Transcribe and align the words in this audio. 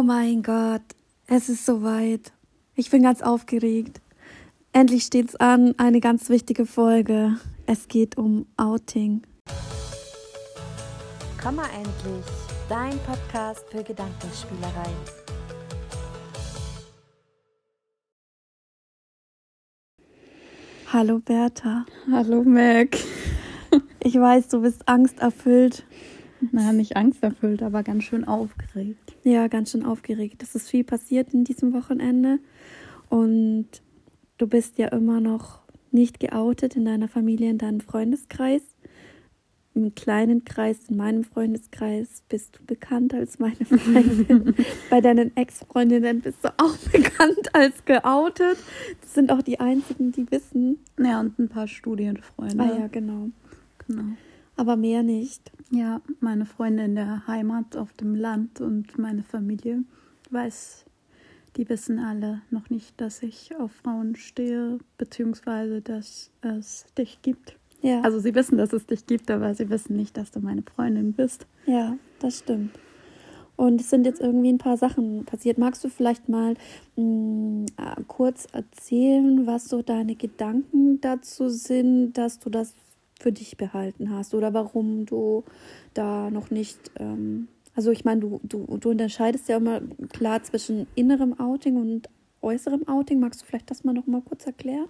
Oh 0.00 0.02
mein 0.02 0.42
Gott, 0.42 0.80
es 1.26 1.50
ist 1.50 1.66
soweit. 1.66 2.32
Ich 2.74 2.88
bin 2.88 3.02
ganz 3.02 3.20
aufgeregt. 3.20 4.00
Endlich 4.72 5.02
steht's 5.02 5.36
an, 5.36 5.74
eine 5.76 6.00
ganz 6.00 6.30
wichtige 6.30 6.64
Folge. 6.64 7.36
Es 7.66 7.86
geht 7.86 8.16
um 8.16 8.46
Outing. 8.56 9.20
Komm 11.42 11.56
mal 11.56 11.66
endlich, 11.66 12.24
dein 12.70 12.98
Podcast 13.00 13.62
für 13.70 13.82
Gedankenspielerei. 13.82 14.88
Hallo 20.90 21.18
Bertha. 21.18 21.84
Hallo 22.10 22.42
Mac. 22.42 22.96
Ich 24.02 24.14
weiß, 24.14 24.48
du 24.48 24.62
bist 24.62 24.88
angsterfüllt. 24.88 25.84
Na, 26.52 26.72
nicht 26.72 26.96
angsterfüllt, 26.96 27.62
aber 27.62 27.82
ganz 27.82 28.04
schön 28.04 28.24
aufgeregt. 28.24 29.16
Ja, 29.24 29.48
ganz 29.48 29.72
schön 29.72 29.84
aufgeregt. 29.84 30.42
Es 30.42 30.54
ist 30.54 30.68
viel 30.68 30.84
passiert 30.84 31.34
in 31.34 31.44
diesem 31.44 31.72
Wochenende. 31.72 32.38
Und 33.08 33.68
du 34.38 34.46
bist 34.46 34.78
ja 34.78 34.88
immer 34.88 35.20
noch 35.20 35.60
nicht 35.90 36.20
geoutet 36.20 36.76
in 36.76 36.84
deiner 36.84 37.08
Familie, 37.08 37.50
in 37.50 37.58
deinem 37.58 37.80
Freundeskreis. 37.80 38.62
Im 39.74 39.94
kleinen 39.94 40.44
Kreis, 40.44 40.78
in 40.88 40.96
meinem 40.96 41.22
Freundeskreis, 41.22 42.22
bist 42.28 42.58
du 42.58 42.64
bekannt 42.64 43.14
als 43.14 43.38
meine 43.38 43.64
Freundin. 43.64 44.54
Bei 44.90 45.00
deinen 45.00 45.36
Ex-Freundinnen 45.36 46.20
bist 46.20 46.44
du 46.44 46.48
auch 46.56 46.76
bekannt 46.92 47.54
als 47.54 47.84
geoutet. 47.84 48.58
Das 49.00 49.14
sind 49.14 49.30
auch 49.30 49.42
die 49.42 49.60
einzigen, 49.60 50.10
die 50.10 50.28
wissen. 50.30 50.78
Ja, 50.98 51.20
und 51.20 51.38
ein 51.38 51.48
paar 51.48 51.68
Studienfreunde. 51.68 52.64
Ah 52.64 52.78
ja, 52.80 52.86
genau. 52.88 53.28
Genau. 53.86 54.16
Aber 54.60 54.76
mehr 54.76 55.02
nicht. 55.02 55.50
Ja, 55.70 56.02
meine 56.20 56.44
Freunde 56.44 56.84
in 56.84 56.94
der 56.94 57.26
Heimat 57.26 57.78
auf 57.78 57.94
dem 57.94 58.14
Land 58.14 58.60
und 58.60 58.98
meine 58.98 59.22
Familie 59.22 59.84
weiß, 60.28 60.84
die 61.56 61.66
wissen 61.70 61.98
alle 61.98 62.42
noch 62.50 62.68
nicht, 62.68 63.00
dass 63.00 63.22
ich 63.22 63.56
auf 63.56 63.72
Frauen 63.72 64.16
stehe, 64.16 64.76
beziehungsweise 64.98 65.80
dass 65.80 66.30
es 66.42 66.84
dich 66.98 67.22
gibt. 67.22 67.56
Ja. 67.80 68.02
Also 68.02 68.18
sie 68.18 68.34
wissen, 68.34 68.58
dass 68.58 68.74
es 68.74 68.84
dich 68.84 69.06
gibt, 69.06 69.30
aber 69.30 69.54
sie 69.54 69.70
wissen 69.70 69.96
nicht, 69.96 70.18
dass 70.18 70.30
du 70.30 70.40
meine 70.40 70.60
Freundin 70.60 71.14
bist. 71.14 71.46
Ja, 71.64 71.96
das 72.18 72.40
stimmt. 72.40 72.78
Und 73.56 73.80
es 73.80 73.88
sind 73.88 74.04
jetzt 74.04 74.20
irgendwie 74.20 74.52
ein 74.52 74.58
paar 74.58 74.76
Sachen 74.76 75.24
passiert. 75.24 75.56
Magst 75.56 75.82
du 75.84 75.88
vielleicht 75.88 76.28
mal 76.28 76.54
mh, 76.96 77.64
äh, 77.78 78.02
kurz 78.08 78.46
erzählen, 78.52 79.46
was 79.46 79.70
so 79.70 79.80
deine 79.80 80.16
Gedanken 80.16 81.00
dazu 81.00 81.48
sind, 81.48 82.12
dass 82.12 82.38
du 82.38 82.50
das 82.50 82.74
für 83.20 83.32
dich 83.32 83.56
behalten 83.56 84.10
hast 84.10 84.34
oder 84.34 84.54
warum 84.54 85.06
du 85.06 85.44
da 85.94 86.30
noch 86.30 86.50
nicht, 86.50 86.90
ähm, 86.96 87.48
also 87.74 87.90
ich 87.90 88.04
meine, 88.04 88.20
du, 88.20 88.40
du, 88.42 88.78
du 88.78 88.90
unterscheidest 88.90 89.48
ja 89.48 89.58
immer 89.58 89.80
klar 90.12 90.42
zwischen 90.42 90.86
innerem 90.94 91.38
Outing 91.38 91.76
und 91.76 92.08
äußerem 92.42 92.88
Outing. 92.88 93.20
Magst 93.20 93.42
du 93.42 93.46
vielleicht 93.46 93.70
das 93.70 93.84
mal 93.84 93.92
noch 93.92 94.06
mal 94.06 94.22
kurz 94.22 94.46
erklären? 94.46 94.88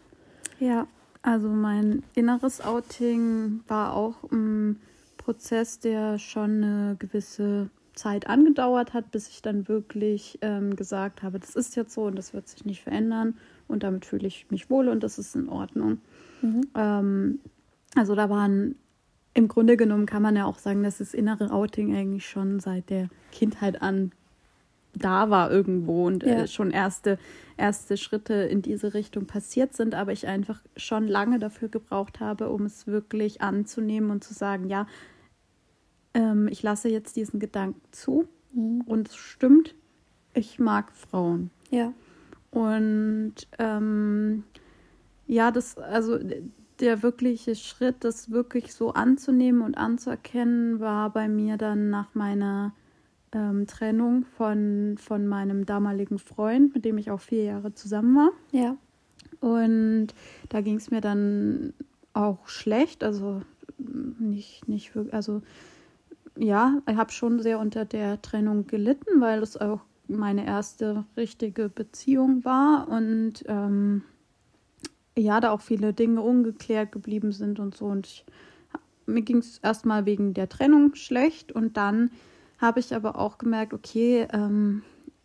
Ja, 0.61 0.86
also 1.23 1.48
mein 1.48 2.03
inneres 2.14 2.61
Outing 2.61 3.61
war 3.67 3.95
auch 3.95 4.31
ein 4.31 4.81
Prozess, 5.17 5.81
der 5.81 6.19
schon 6.19 6.62
eine 6.62 6.97
gewisse 6.98 7.70
Zeit 7.95 8.28
angedauert 8.28 8.95
hat, 8.95 9.11
bis 9.11 9.28
ich 9.28 9.42
dann 9.42 9.69
wirklich 9.69 10.39
ähm, 10.42 10.77
gesagt 10.77 11.23
habe, 11.23 11.39
das 11.39 11.55
ist 11.55 11.77
jetzt 11.77 11.92
so 11.92 12.05
und 12.05 12.17
das 12.17 12.33
wird 12.33 12.48
sich 12.48 12.64
nicht 12.64 12.83
verändern 12.83 13.36
und 13.69 13.83
damit 13.83 14.06
fühle 14.06 14.27
ich 14.27 14.51
mich 14.51 14.70
wohl 14.70 14.89
und 14.89 15.03
das 15.03 15.19
ist 15.19 15.34
in 15.34 15.48
Ordnung. 15.48 15.98
Mhm. 16.41 16.62
Ähm, 16.75 17.41
also 17.96 18.14
da 18.14 18.30
waren 18.30 18.77
im 19.34 19.46
Grunde 19.48 19.77
genommen 19.77 20.06
kann 20.06 20.22
man 20.22 20.34
ja 20.36 20.44
auch 20.44 20.58
sagen, 20.58 20.83
dass 20.83 20.98
das 20.98 21.14
innere 21.14 21.52
Outing 21.52 21.94
eigentlich 21.94 22.28
schon 22.28 22.58
seit 22.60 22.91
der 22.91 23.08
Kindheit 23.33 23.80
an 23.80 24.12
da 24.92 25.30
war 25.30 25.52
irgendwo 25.52 26.06
und 26.08 26.24
Ja. 26.24 26.41
äh, 26.42 26.48
schon 26.48 26.72
erste, 26.72 27.16
erste 27.56 27.96
Schritte 27.96 28.34
in 28.34 28.61
diese 28.61 28.92
Richtung 28.92 29.27
passiert 29.27 29.72
sind, 29.74 29.94
aber 29.94 30.11
ich 30.11 30.27
einfach 30.27 30.61
schon 30.77 31.06
lange 31.06 31.38
dafür 31.38 31.68
gebraucht 31.68 32.18
habe, 32.18 32.48
um 32.48 32.64
es 32.66 32.89
wirklich 32.89 33.40
anzunehmen 33.40 34.11
und 34.11 34.24
zu 34.24 34.34
sagen, 34.34 34.68
ja, 34.68 34.89
ähm, 36.14 36.48
ich 36.48 36.62
lasse 36.64 36.89
jetzt 36.89 37.14
diesen 37.17 37.39
Gedanken 37.39 37.80
zu 37.92 38.27
Mhm. 38.52 38.80
und 38.86 39.08
es 39.08 39.17
stimmt, 39.17 39.77
ich 40.34 40.58
mag 40.58 40.90
Frauen. 40.92 41.50
Ja. 41.70 41.92
Und 42.50 43.34
ähm, 43.61 44.42
ja, 45.29 45.52
das, 45.52 45.79
also 45.79 46.18
der 46.80 47.02
wirkliche 47.02 47.55
Schritt, 47.55 47.96
das 48.01 48.30
wirklich 48.30 48.74
so 48.74 48.92
anzunehmen 48.92 49.63
und 49.63 49.77
anzuerkennen, 49.77 50.80
war 50.80 51.11
bei 51.11 51.29
mir 51.29 51.57
dann 51.57 51.91
nach 51.91 52.14
meiner 52.14 52.73
ähm, 53.33 53.67
Trennung 53.67 54.24
von, 54.24 54.96
von 54.98 55.27
meinem 55.27 55.67
damaligen 55.67 56.18
Freund, 56.18 56.74
mit 56.74 56.85
dem 56.85 56.98
ich 56.98 57.11
auch 57.11 57.20
vier 57.20 57.45
Jahre 57.45 57.74
zusammen 57.74 58.17
war. 58.17 58.30
Ja. 58.52 58.77
Und 59.41 60.08
da 60.48 60.61
ging 60.61 60.77
es 60.77 60.91
mir 60.91 61.01
dann 61.01 61.73
auch 62.13 62.48
schlecht, 62.48 63.05
also 63.05 63.42
nicht, 63.79 64.68
nicht 64.68 64.95
wirklich, 64.95 65.14
also 65.14 65.42
ja, 66.36 66.83
ich 66.89 66.97
habe 66.97 67.12
schon 67.12 67.41
sehr 67.41 67.58
unter 67.58 67.85
der 67.85 68.20
Trennung 68.23 68.67
gelitten, 68.67 69.20
weil 69.20 69.42
es 69.42 69.57
auch 69.57 69.80
meine 70.08 70.47
erste 70.47 71.05
richtige 71.17 71.68
Beziehung 71.68 72.45
war 72.45 72.89
und 72.89 73.45
ähm, 73.47 74.02
ja, 75.17 75.41
da 75.41 75.51
auch 75.51 75.61
viele 75.61 75.93
Dinge 75.93 76.21
ungeklärt 76.23 76.93
geblieben 76.93 77.33
sind 77.33 77.59
und 77.59 77.77
so. 77.77 77.87
Und 77.87 78.07
ich, 78.07 78.25
mir 79.07 79.23
ging 79.23 79.39
es 79.39 79.59
erstmal 79.59 80.07
wegen 80.07 80.35
der 80.35 80.48
Trennung 80.48 80.95
schlecht 80.95 81.53
und 81.53 81.77
dann 81.77 82.11
habe 82.59 82.81
ich 82.81 82.95
aber 82.95 83.17
auch 83.19 83.39
gemerkt, 83.39 83.73
okay, 83.73 84.27
ähm, 84.33 84.83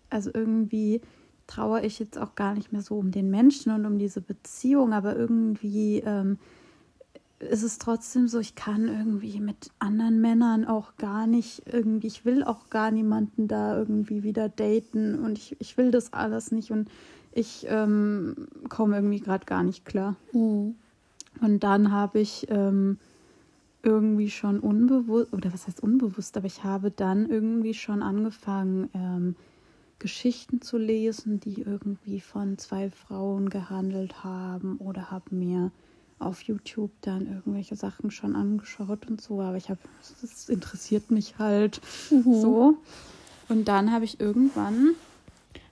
also 0.09 0.31
irgendwie 0.33 1.01
traue 1.47 1.81
ich 1.81 1.99
jetzt 1.99 2.17
auch 2.17 2.35
gar 2.35 2.53
nicht 2.53 2.71
mehr 2.71 2.81
so 2.81 2.97
um 2.97 3.11
den 3.11 3.29
Menschen 3.29 3.71
und 3.71 3.85
um 3.85 3.99
diese 3.99 4.21
Beziehung, 4.21 4.93
aber 4.93 5.15
irgendwie 5.15 5.99
ähm, 5.99 6.39
ist 7.39 7.63
es 7.63 7.77
trotzdem 7.77 8.27
so, 8.27 8.39
ich 8.39 8.55
kann 8.55 8.87
irgendwie 8.87 9.39
mit 9.39 9.69
anderen 9.79 10.21
Männern 10.21 10.65
auch 10.65 10.95
gar 10.97 11.27
nicht 11.27 11.63
irgendwie, 11.71 12.07
ich 12.07 12.25
will 12.25 12.43
auch 12.43 12.69
gar 12.69 12.91
niemanden 12.91 13.47
da 13.47 13.77
irgendwie 13.77 14.23
wieder 14.23 14.49
daten 14.49 15.19
und 15.19 15.37
ich, 15.37 15.55
ich 15.59 15.77
will 15.77 15.91
das 15.91 16.13
alles 16.13 16.51
nicht 16.51 16.71
und 16.71 16.89
ich 17.35 17.67
ähm, 17.69 18.47
komme 18.69 18.95
irgendwie 18.95 19.19
gerade 19.19 19.45
gar 19.45 19.61
nicht 19.61 19.85
klar. 19.85 20.15
Mhm. 20.31 20.75
Und 21.41 21.63
dann 21.63 21.91
habe 21.91 22.19
ich 22.21 22.47
ähm, 22.49 22.97
irgendwie 23.83 24.31
schon 24.31 24.59
unbewusst, 24.61 25.33
oder 25.33 25.53
was 25.53 25.67
heißt 25.67 25.83
unbewusst, 25.83 26.37
aber 26.37 26.47
ich 26.47 26.63
habe 26.63 26.91
dann 26.91 27.29
irgendwie 27.29 27.73
schon 27.73 28.01
angefangen, 28.01 28.89
ähm, 28.93 29.35
Geschichten 29.99 30.61
zu 30.61 30.77
lesen, 30.77 31.39
die 31.39 31.61
irgendwie 31.61 32.21
von 32.21 32.57
zwei 32.57 32.89
Frauen 32.89 33.49
gehandelt 33.49 34.23
haben 34.23 34.77
oder 34.77 35.11
habe 35.11 35.35
mir 35.35 35.71
auf 36.19 36.41
YouTube 36.43 36.91
dann 37.01 37.27
irgendwelche 37.27 37.75
Sachen 37.75 38.11
schon 38.11 38.35
angeschaut 38.35 39.07
und 39.07 39.19
so, 39.21 39.41
aber 39.41 39.57
ich 39.57 39.69
habe, 39.69 39.79
das 40.21 40.47
interessiert 40.47 41.11
mich 41.11 41.37
halt 41.37 41.81
so. 42.09 42.77
Und 43.49 43.67
dann 43.67 43.91
habe 43.91 44.05
ich 44.05 44.19
irgendwann 44.19 44.95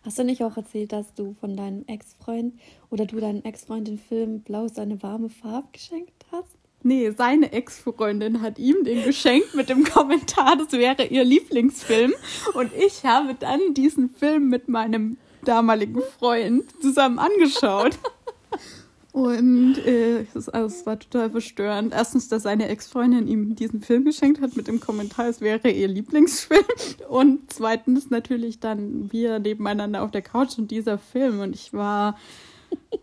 Hast 0.04 0.20
du 0.20 0.26
nicht 0.26 0.44
auch 0.44 0.58
erzählt, 0.58 0.92
dass 0.92 1.14
du 1.14 1.34
von 1.40 1.56
deinem 1.56 1.86
Ex-Freund 1.88 2.60
oder 2.90 3.06
du 3.06 3.22
deinem 3.22 3.42
Ex-Freund 3.44 3.88
den 3.88 3.98
Film 3.98 4.42
Blau 4.42 4.66
ist 4.66 4.78
eine 4.78 5.02
warme 5.02 5.30
Farbe 5.30 5.70
geschenkt 5.72 6.26
hast? 6.30 6.58
Nee, 6.82 7.12
seine 7.12 7.54
Ex-Freundin 7.54 8.42
hat 8.42 8.60
ihm 8.60 8.84
den 8.84 9.04
geschenkt 9.06 9.56
mit 9.56 9.70
dem 9.70 9.86
Kommentar, 9.86 10.58
das 10.58 10.74
wäre 10.74 11.06
ihr 11.06 11.24
Lieblingsfilm. 11.24 12.14
Und 12.54 12.72
ich 12.74 13.06
habe 13.06 13.34
dann 13.36 13.74
diesen 13.74 14.10
Film 14.10 14.50
mit 14.50 14.68
meinem 14.68 15.18
damaligen 15.46 16.02
Freund 16.20 16.66
zusammen 16.82 17.20
angeschaut. 17.20 17.98
Und 19.14 19.78
äh, 19.78 20.26
es, 20.34 20.50
also, 20.50 20.76
es 20.76 20.86
war 20.88 20.98
total 20.98 21.30
verstörend. 21.30 21.94
Erstens, 21.94 22.30
dass 22.30 22.44
seine 22.44 22.68
Ex-Freundin 22.68 23.28
ihm 23.28 23.56
diesen 23.56 23.80
Film 23.80 24.06
geschenkt 24.06 24.42
hat 24.42 24.58
mit 24.58 24.68
dem 24.68 24.80
Kommentar, 24.80 25.28
es 25.28 25.40
wäre 25.40 25.70
ihr 25.70 25.88
Lieblingsfilm. 25.88 26.66
Und 27.10 27.54
zweitens 27.54 28.10
natürlich 28.10 28.60
dann 28.60 29.12
wir 29.12 29.38
nebeneinander 29.38 30.02
auf 30.02 30.10
der 30.10 30.24
Couch 30.24 30.58
und 30.58 30.72
dieser 30.72 30.98
Film. 30.98 31.42
Und 31.42 31.54
ich 31.54 31.74
war, 31.74 32.18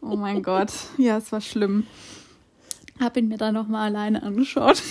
oh 0.01 0.17
mein 0.17 0.43
Gott, 0.43 0.73
ja, 0.99 1.17
es 1.17 1.31
war 1.31 1.41
schlimm. 1.41 1.87
Hab 2.99 3.17
ihn 3.17 3.29
mir 3.29 3.39
dann 3.39 3.55
nochmal 3.55 3.87
alleine 3.89 4.25
angeschaut. 4.25 4.83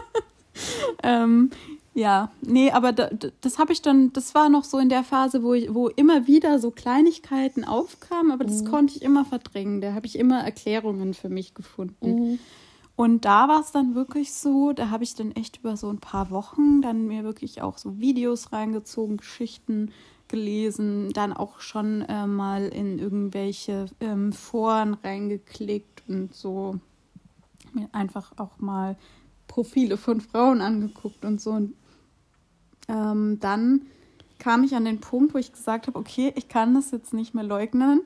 ähm, 1.02 1.50
ja, 1.94 2.30
nee, 2.42 2.70
aber 2.70 2.92
da, 2.92 3.08
da- 3.10 3.28
das 3.40 3.58
habe 3.58 3.72
ich 3.72 3.82
dann, 3.82 4.12
das 4.12 4.34
war 4.34 4.48
noch 4.48 4.64
so 4.64 4.78
in 4.78 4.88
der 4.88 5.02
Phase, 5.04 5.42
wo 5.42 5.54
ich, 5.54 5.74
wo 5.74 5.88
immer 5.88 6.26
wieder 6.26 6.58
so 6.58 6.70
Kleinigkeiten 6.70 7.64
aufkamen, 7.64 8.30
aber 8.32 8.44
das 8.44 8.64
konnte 8.64 8.94
ich 8.96 9.02
immer 9.02 9.24
verdrängen. 9.24 9.80
Da 9.80 9.92
habe 9.94 10.06
ich 10.06 10.16
immer 10.18 10.40
Erklärungen 10.42 11.14
für 11.14 11.28
mich 11.28 11.54
gefunden. 11.54 12.38
Und 12.96 13.24
da 13.24 13.48
war 13.48 13.60
es 13.60 13.72
dann 13.72 13.94
wirklich 13.94 14.32
so, 14.34 14.72
da 14.72 14.90
habe 14.90 15.04
ich 15.04 15.14
dann 15.14 15.32
echt 15.32 15.58
über 15.58 15.76
so 15.76 15.88
ein 15.88 15.98
paar 15.98 16.30
Wochen 16.30 16.82
dann 16.82 17.06
mir 17.06 17.24
wirklich 17.24 17.62
auch 17.62 17.78
so 17.78 17.98
Videos 17.98 18.52
reingezogen, 18.52 19.16
Geschichten 19.16 19.90
gelesen, 20.28 21.10
dann 21.12 21.32
auch 21.32 21.60
schon 21.60 22.02
äh, 22.02 22.26
mal 22.26 22.68
in 22.68 22.98
irgendwelche 22.98 23.86
ähm, 24.00 24.32
Foren 24.32 24.94
reingeklickt 25.02 26.02
und 26.08 26.34
so 26.34 26.78
mir 27.72 27.88
einfach 27.92 28.32
auch 28.36 28.58
mal 28.58 28.96
Profile 29.48 29.96
von 29.96 30.20
Frauen 30.20 30.60
angeguckt 30.60 31.24
und 31.24 31.40
so. 31.40 31.50
Und 31.52 31.74
ähm, 32.90 33.38
dann 33.40 33.86
kam 34.38 34.64
ich 34.64 34.74
an 34.74 34.84
den 34.84 35.00
Punkt, 35.00 35.34
wo 35.34 35.38
ich 35.38 35.52
gesagt 35.52 35.86
habe, 35.86 35.98
okay, 35.98 36.32
ich 36.36 36.48
kann 36.48 36.74
das 36.74 36.90
jetzt 36.90 37.14
nicht 37.14 37.34
mehr 37.34 37.44
leugnen. 37.44 38.02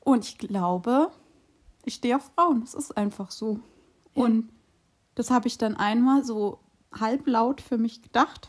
Und 0.00 0.24
ich 0.24 0.38
glaube, 0.38 1.10
ich 1.84 1.94
stehe 1.94 2.16
auf 2.16 2.30
Frauen. 2.34 2.60
Das 2.62 2.74
ist 2.74 2.96
einfach 2.96 3.30
so. 3.30 3.60
Ja. 4.14 4.24
Und 4.24 4.48
das 5.14 5.30
habe 5.30 5.46
ich 5.46 5.58
dann 5.58 5.76
einmal 5.76 6.24
so 6.24 6.58
halblaut 6.92 7.60
für 7.60 7.78
mich 7.78 8.02
gedacht. 8.02 8.48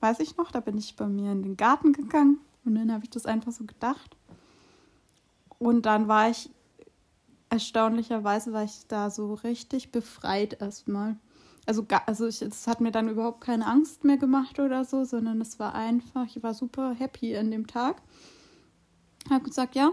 Weiß 0.00 0.18
ich 0.20 0.36
noch, 0.36 0.50
da 0.50 0.60
bin 0.60 0.78
ich 0.78 0.96
bei 0.96 1.06
mir 1.06 1.32
in 1.32 1.42
den 1.42 1.56
Garten 1.56 1.92
gegangen 1.92 2.38
und 2.64 2.74
dann 2.74 2.92
habe 2.92 3.04
ich 3.04 3.10
das 3.10 3.26
einfach 3.26 3.52
so 3.52 3.64
gedacht. 3.64 4.16
Und 5.58 5.86
dann 5.86 6.08
war 6.08 6.28
ich 6.30 6.50
erstaunlicherweise 7.50 8.52
war 8.52 8.64
ich 8.64 8.86
da 8.88 9.10
so 9.10 9.34
richtig 9.34 9.92
befreit 9.92 10.60
erstmal. 10.60 11.16
Also, 11.64 11.86
also 12.06 12.26
es 12.26 12.66
hat 12.66 12.80
mir 12.80 12.90
dann 12.90 13.08
überhaupt 13.08 13.40
keine 13.40 13.66
Angst 13.66 14.04
mehr 14.04 14.16
gemacht 14.16 14.58
oder 14.58 14.84
so, 14.84 15.04
sondern 15.04 15.40
es 15.40 15.58
war 15.60 15.74
einfach, 15.74 16.26
ich 16.26 16.42
war 16.42 16.54
super 16.54 16.94
happy 16.94 17.36
an 17.36 17.50
dem 17.50 17.66
Tag. 17.66 18.02
Habe 19.30 19.44
gesagt, 19.44 19.76
ja, 19.76 19.92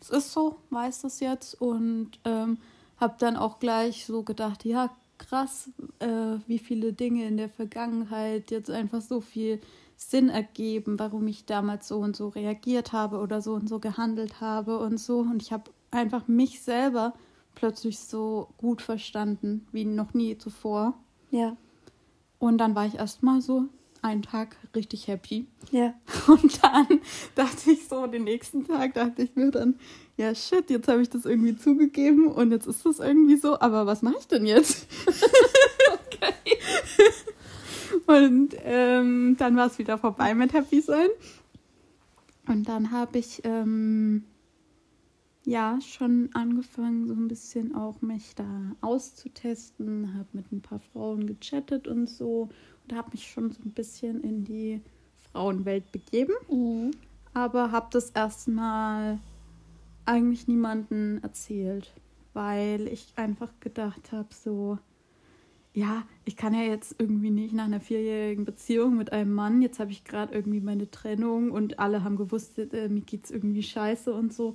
es 0.00 0.10
ist 0.10 0.32
so, 0.32 0.56
weiß 0.70 1.02
das 1.02 1.20
jetzt 1.20 1.60
und 1.60 2.18
ähm, 2.24 2.58
habe 2.96 3.14
dann 3.18 3.36
auch 3.36 3.60
gleich 3.60 4.06
so 4.06 4.22
gedacht, 4.22 4.64
ja, 4.64 4.90
krass, 5.18 5.70
äh, 5.98 6.38
wie 6.46 6.58
viele 6.58 6.92
Dinge 6.92 7.26
in 7.26 7.36
der 7.36 7.48
Vergangenheit 7.48 8.50
jetzt 8.50 8.70
einfach 8.70 9.00
so 9.00 9.20
viel 9.20 9.60
Sinn 9.96 10.28
ergeben, 10.28 10.98
warum 10.98 11.26
ich 11.26 11.44
damals 11.44 11.88
so 11.88 11.98
und 11.98 12.16
so 12.16 12.28
reagiert 12.28 12.92
habe 12.92 13.18
oder 13.18 13.42
so 13.42 13.54
und 13.54 13.68
so 13.68 13.80
gehandelt 13.80 14.40
habe 14.40 14.78
und 14.78 14.98
so. 14.98 15.18
Und 15.18 15.42
ich 15.42 15.52
habe 15.52 15.70
einfach 15.90 16.28
mich 16.28 16.62
selber 16.62 17.14
plötzlich 17.58 17.98
so 17.98 18.48
gut 18.56 18.82
verstanden 18.82 19.66
wie 19.72 19.84
noch 19.84 20.14
nie 20.14 20.38
zuvor. 20.38 20.94
Ja. 21.30 21.56
Und 22.38 22.58
dann 22.58 22.76
war 22.76 22.86
ich 22.86 22.94
erstmal 22.94 23.40
so 23.40 23.64
einen 24.00 24.22
Tag 24.22 24.56
richtig 24.76 25.08
happy. 25.08 25.48
Ja. 25.72 25.92
Und 26.28 26.62
dann 26.62 27.00
dachte 27.34 27.72
ich 27.72 27.88
so, 27.88 28.06
den 28.06 28.24
nächsten 28.24 28.64
Tag 28.64 28.94
dachte 28.94 29.22
ich 29.22 29.34
mir 29.34 29.50
dann, 29.50 29.74
ja 30.16 30.36
shit, 30.36 30.70
jetzt 30.70 30.86
habe 30.86 31.02
ich 31.02 31.10
das 31.10 31.24
irgendwie 31.24 31.56
zugegeben 31.56 32.28
und 32.28 32.50
jetzt 32.50 32.66
ist 32.66 32.84
das 32.84 32.98
irgendwie 32.98 33.36
so, 33.36 33.60
aber 33.60 33.86
was 33.86 34.02
mache 34.02 34.16
ich 34.18 34.26
denn 34.26 34.46
jetzt? 34.46 34.88
okay. 35.94 36.34
Und 38.06 38.54
ähm, 38.64 39.36
dann 39.38 39.56
war 39.56 39.66
es 39.66 39.78
wieder 39.78 39.98
vorbei 39.98 40.34
mit 40.34 40.52
Happy 40.52 40.80
sein. 40.80 41.08
Und 42.46 42.68
dann 42.68 42.92
habe 42.92 43.18
ich 43.18 43.42
ähm, 43.44 44.24
ja 45.48 45.80
schon 45.80 46.28
angefangen, 46.34 47.06
so 47.06 47.14
ein 47.14 47.26
bisschen 47.26 47.74
auch 47.74 48.02
mich 48.02 48.34
da 48.34 48.76
auszutesten, 48.82 50.14
habe 50.14 50.28
mit 50.32 50.52
ein 50.52 50.60
paar 50.60 50.78
Frauen 50.78 51.26
gechattet 51.26 51.88
und 51.88 52.08
so 52.08 52.50
und 52.84 52.96
habe 52.96 53.10
mich 53.12 53.26
schon 53.30 53.50
so 53.50 53.62
ein 53.64 53.72
bisschen 53.72 54.20
in 54.20 54.44
die 54.44 54.82
Frauenwelt 55.32 55.90
begeben. 55.90 56.34
Mhm. 56.50 56.90
Aber 57.32 57.72
habe 57.72 57.88
das 57.92 58.10
erstmal 58.10 59.20
eigentlich 60.04 60.48
niemanden 60.48 61.22
erzählt, 61.22 61.94
weil 62.34 62.86
ich 62.86 63.14
einfach 63.16 63.52
gedacht 63.60 64.12
habe, 64.12 64.28
so, 64.34 64.78
ja, 65.72 66.02
ich 66.26 66.36
kann 66.36 66.52
ja 66.52 66.62
jetzt 66.62 66.96
irgendwie 66.98 67.30
nicht 67.30 67.54
nach 67.54 67.64
einer 67.64 67.80
vierjährigen 67.80 68.44
Beziehung 68.44 68.98
mit 68.98 69.12
einem 69.12 69.32
Mann, 69.32 69.62
jetzt 69.62 69.80
habe 69.80 69.92
ich 69.92 70.04
gerade 70.04 70.34
irgendwie 70.34 70.60
meine 70.60 70.90
Trennung 70.90 71.52
und 71.52 71.78
alle 71.78 72.04
haben 72.04 72.16
gewusst, 72.16 72.58
äh, 72.58 72.88
mir 72.90 73.02
es 73.22 73.30
irgendwie 73.30 73.62
scheiße 73.62 74.12
und 74.12 74.34
so, 74.34 74.54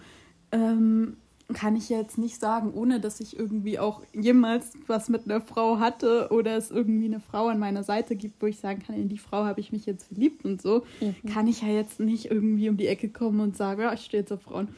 ähm, 0.54 1.18
kann 1.54 1.76
ich 1.76 1.90
jetzt 1.90 2.18
nicht 2.18 2.40
sagen, 2.40 2.74
ohne 2.74 3.00
dass 3.00 3.20
ich 3.20 3.38
irgendwie 3.38 3.78
auch 3.78 4.02
jemals 4.14 4.74
was 4.88 5.10
mit 5.10 5.26
einer 5.26 5.42
Frau 5.42 5.80
hatte 5.80 6.30
oder 6.32 6.56
es 6.56 6.72
irgendwie 6.72 7.06
eine 7.06 7.20
Frau 7.20 7.48
an 7.48 7.60
meiner 7.60 7.84
Seite 7.84 8.16
gibt, 8.16 8.42
wo 8.42 8.46
ich 8.46 8.60
sagen 8.60 8.82
kann, 8.86 8.96
in 8.96 9.10
die 9.10 9.18
Frau 9.18 9.44
habe 9.44 9.60
ich 9.60 9.72
mich 9.72 9.86
jetzt 9.86 10.06
verliebt 10.08 10.46
und 10.46 10.62
so, 10.62 10.86
mhm. 11.02 11.30
kann 11.30 11.48
ich 11.48 11.62
ja 11.62 11.68
jetzt 11.68 12.00
nicht 12.00 12.32
irgendwie 12.32 12.70
um 12.70 12.78
die 12.78 12.88
Ecke 12.88 13.10
kommen 13.10 13.42
und 13.42 13.58
sagen, 13.58 13.82
ja, 13.82 13.94
ich 13.94 14.06
stehe 14.06 14.22
jetzt 14.22 14.32
auf 14.32 14.44
Frauen. 14.44 14.70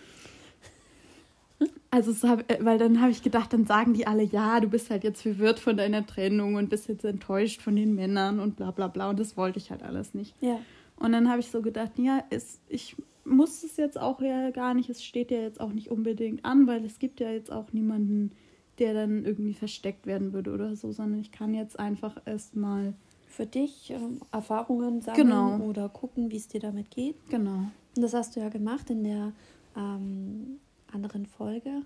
Also, 1.92 2.12
äh, 2.27 2.57
weil 2.60 2.77
dann 2.77 3.00
habe 3.00 3.12
ich 3.12 3.24
gedacht, 3.24 3.54
dann 3.54 3.66
sagen 3.66 3.94
die 3.94 4.07
alle, 4.07 4.24
ja, 4.24 4.60
du 4.60 4.68
bist 4.68 4.89
halt 4.89 5.04
jetzt 5.04 5.22
verwirrt 5.22 5.60
von 5.60 5.77
deiner 5.77 6.06
Trennung 6.06 6.56
und 6.56 6.69
bist 6.69 6.89
jetzt 6.89 7.06
enttäuscht 7.06 7.62
von 7.62 7.75
den 7.75 7.95
Männern 7.95 8.39
und 8.39 8.57
bla 8.57 8.72
bla 8.72 8.88
bla. 8.88 9.10
Und 9.12 9.19
das 9.19 9.38
wollte 9.38 9.60
ich 9.60 9.72
halt 9.72 9.81
alles 9.81 10.13
nicht. 10.13 10.33
Ja. 10.42 10.60
Und 10.98 11.13
dann 11.13 11.30
habe 11.30 11.39
ich 11.39 11.51
so 11.51 11.62
gedacht, 11.62 11.92
ja, 11.98 12.24
es, 12.30 12.60
ich 12.68 12.98
muss 13.25 13.63
es 13.63 13.77
jetzt 13.77 14.00
auch 14.00 14.22
ja 14.22 14.51
gar 14.51 14.74
nicht, 14.74 14.89
es 14.89 15.04
steht 15.04 15.31
ja 15.31 15.39
jetzt 15.39 15.60
auch 15.60 15.74
nicht 15.74 15.89
unbedingt 15.89 16.45
an, 16.45 16.68
weil 16.68 16.86
es 16.86 17.00
gibt 17.00 17.19
ja 17.19 17.31
jetzt 17.31 17.51
auch 17.51 17.74
niemanden, 17.74 18.31
der 18.80 18.94
dann 18.94 19.25
irgendwie 19.25 19.54
versteckt 19.54 20.06
werden 20.06 20.33
würde 20.33 20.54
oder 20.54 20.75
so, 20.75 20.92
sondern 20.92 21.19
ich 21.19 21.31
kann 21.31 21.54
jetzt 21.54 21.80
einfach 21.80 22.22
erstmal 22.25 22.94
für 23.27 23.45
dich 23.45 23.92
ähm, 23.92 24.22
Erfahrungen 24.31 25.01
sammeln 25.01 25.27
genau. 25.27 25.60
oder 25.60 25.89
gucken, 25.89 26.31
wie 26.31 26.38
es 26.38 26.48
dir 26.48 26.60
damit 26.60 26.92
geht. 26.92 27.16
Genau. 27.30 27.69
Und 27.95 28.01
das 28.01 28.13
hast 28.13 28.36
du 28.36 28.39
ja 28.39 28.50
gemacht 28.50 28.89
in 28.89 29.04
der 29.04 29.33
ähm, 29.75 30.60
anderen 30.92 31.25
Folge 31.25 31.81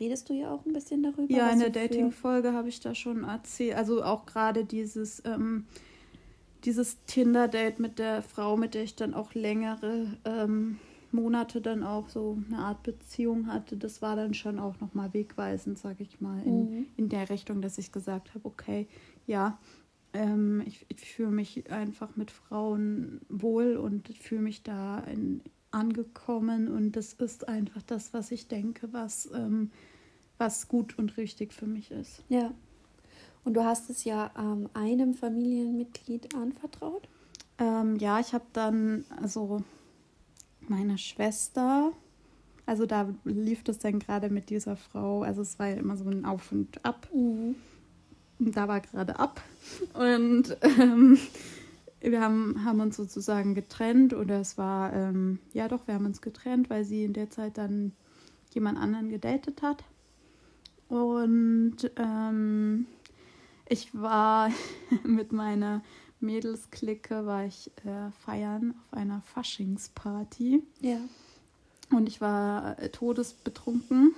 redest 0.00 0.28
du 0.28 0.34
ja 0.34 0.50
auch 0.50 0.64
ein 0.66 0.72
bisschen 0.72 1.02
darüber. 1.02 1.32
Ja, 1.32 1.50
in 1.50 1.60
der 1.60 1.70
Dating-Folge 1.70 2.52
habe 2.52 2.68
ich 2.68 2.80
da 2.80 2.94
schon 2.94 3.24
erzählt. 3.24 3.76
Also 3.76 4.02
auch 4.02 4.26
gerade 4.26 4.64
dieses, 4.64 5.22
ähm, 5.24 5.66
dieses 6.64 7.04
Tinder-Date 7.04 7.78
mit 7.78 7.98
der 7.98 8.22
Frau, 8.22 8.56
mit 8.56 8.74
der 8.74 8.84
ich 8.84 8.96
dann 8.96 9.14
auch 9.14 9.34
längere 9.34 10.16
ähm, 10.24 10.78
Monate 11.12 11.60
dann 11.60 11.82
auch 11.82 12.08
so 12.08 12.38
eine 12.48 12.58
Art 12.58 12.82
Beziehung 12.82 13.46
hatte, 13.46 13.76
das 13.76 14.02
war 14.02 14.16
dann 14.16 14.34
schon 14.34 14.58
auch 14.58 14.80
nochmal 14.80 15.12
wegweisend, 15.14 15.78
sage 15.78 16.02
ich 16.02 16.20
mal, 16.20 16.42
in, 16.42 16.70
mhm. 16.70 16.86
in 16.96 17.08
der 17.08 17.30
Richtung, 17.30 17.62
dass 17.62 17.78
ich 17.78 17.92
gesagt 17.92 18.34
habe, 18.34 18.44
okay, 18.44 18.88
ja, 19.26 19.58
ähm, 20.12 20.62
ich, 20.66 20.84
ich 20.88 21.00
fühle 21.00 21.30
mich 21.30 21.70
einfach 21.70 22.16
mit 22.16 22.30
Frauen 22.30 23.20
wohl 23.28 23.76
und 23.76 24.08
fühle 24.16 24.42
mich 24.42 24.62
da 24.62 24.98
in, 25.00 25.42
angekommen 25.70 26.68
und 26.68 26.92
das 26.92 27.12
ist 27.14 27.48
einfach 27.48 27.82
das, 27.82 28.14
was 28.14 28.30
ich 28.30 28.48
denke, 28.48 28.92
was, 28.92 29.30
ähm, 29.34 29.70
was 30.38 30.68
gut 30.68 30.98
und 30.98 31.16
richtig 31.16 31.52
für 31.52 31.66
mich 31.66 31.90
ist. 31.90 32.24
Ja. 32.28 32.52
Und 33.44 33.54
du 33.54 33.64
hast 33.64 33.90
es 33.90 34.04
ja 34.04 34.30
ähm, 34.38 34.68
einem 34.74 35.14
Familienmitglied 35.14 36.34
anvertraut? 36.34 37.08
Ähm, 37.58 37.96
ja, 37.96 38.18
ich 38.20 38.32
habe 38.32 38.44
dann, 38.52 39.04
also 39.20 39.62
meine 40.60 40.98
Schwester, 40.98 41.92
also 42.66 42.86
da 42.86 43.08
lief 43.24 43.62
das 43.62 43.78
dann 43.78 43.98
gerade 43.98 44.30
mit 44.30 44.50
dieser 44.50 44.76
Frau, 44.76 45.22
also 45.22 45.42
es 45.42 45.58
war 45.58 45.68
ja 45.68 45.76
immer 45.76 45.96
so 45.96 46.08
ein 46.08 46.24
Auf 46.24 46.52
und 46.52 46.84
Ab. 46.84 47.08
Mhm. 47.12 47.56
Und 48.38 48.56
da 48.56 48.66
war 48.66 48.80
gerade 48.80 49.18
ab. 49.18 49.40
Und 49.94 50.56
ähm, 50.62 51.18
wir 52.00 52.20
haben, 52.20 52.64
haben 52.64 52.80
uns 52.80 52.96
sozusagen 52.96 53.54
getrennt 53.54 54.12
oder 54.12 54.40
es 54.40 54.58
war, 54.58 54.92
ähm, 54.92 55.38
ja 55.52 55.68
doch, 55.68 55.86
wir 55.86 55.94
haben 55.94 56.04
uns 56.04 56.20
getrennt, 56.20 56.68
weil 56.68 56.84
sie 56.84 57.04
in 57.04 57.12
der 57.12 57.30
Zeit 57.30 57.56
dann 57.58 57.92
jemand 58.52 58.78
anderen 58.78 59.08
gedatet 59.08 59.62
hat. 59.62 59.84
Und 60.88 61.76
ähm, 61.96 62.86
ich 63.68 63.94
war 63.94 64.50
mit 65.04 65.32
meiner 65.32 65.82
Mädelsklicke, 66.20 67.26
war 67.26 67.44
ich 67.44 67.70
äh, 67.84 68.10
feiern 68.24 68.74
auf 68.78 68.98
einer 68.98 69.20
Faschingsparty. 69.22 70.62
Ja. 70.80 70.98
Und 71.90 72.08
ich 72.08 72.20
war 72.20 72.78
äh, 72.78 72.88
todesbetrunken 72.88 74.14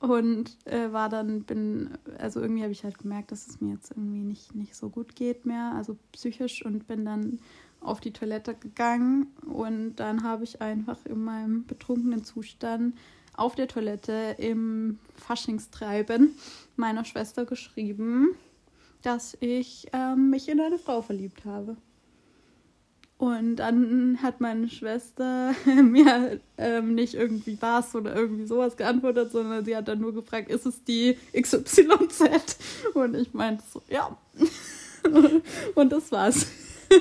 und 0.00 0.56
äh, 0.66 0.92
war 0.92 1.08
dann, 1.08 1.44
bin, 1.44 1.90
also 2.18 2.40
irgendwie 2.40 2.62
habe 2.62 2.72
ich 2.72 2.82
halt 2.82 2.98
gemerkt, 2.98 3.30
dass 3.30 3.46
es 3.46 3.60
mir 3.60 3.74
jetzt 3.74 3.90
irgendwie 3.92 4.24
nicht, 4.24 4.54
nicht 4.54 4.74
so 4.74 4.88
gut 4.88 5.14
geht 5.14 5.46
mehr, 5.46 5.72
also 5.76 5.96
psychisch 6.12 6.64
und 6.64 6.86
bin 6.88 7.04
dann 7.04 7.38
auf 7.80 8.00
die 8.00 8.12
Toilette 8.12 8.54
gegangen 8.54 9.28
und 9.46 9.96
dann 9.96 10.24
habe 10.24 10.44
ich 10.44 10.60
einfach 10.60 11.04
in 11.04 11.22
meinem 11.22 11.66
betrunkenen 11.66 12.24
Zustand 12.24 12.96
auf 13.34 13.54
der 13.54 13.68
Toilette 13.68 14.36
im 14.38 14.98
Faschingstreiben 15.16 16.34
meiner 16.76 17.04
Schwester 17.04 17.44
geschrieben, 17.44 18.34
dass 19.02 19.36
ich 19.40 19.86
ähm, 19.92 20.30
mich 20.30 20.48
in 20.48 20.60
eine 20.60 20.78
Frau 20.78 21.02
verliebt 21.02 21.44
habe. 21.44 21.76
Und 23.18 23.56
dann 23.56 24.18
hat 24.20 24.40
meine 24.40 24.68
Schwester 24.68 25.54
mir 25.82 26.40
ähm, 26.58 26.96
nicht 26.96 27.14
irgendwie 27.14 27.56
was 27.60 27.94
oder 27.94 28.16
irgendwie 28.16 28.46
sowas 28.46 28.76
geantwortet, 28.76 29.30
sondern 29.30 29.64
sie 29.64 29.76
hat 29.76 29.86
dann 29.86 30.00
nur 30.00 30.12
gefragt, 30.12 30.50
ist 30.50 30.66
es 30.66 30.82
die 30.82 31.16
XYZ? 31.32 32.58
Und 32.94 33.14
ich 33.14 33.32
meinte 33.32 33.62
so, 33.72 33.80
ja. 33.88 34.16
Und 35.74 35.92
das 35.92 36.10
war's. 36.10 36.46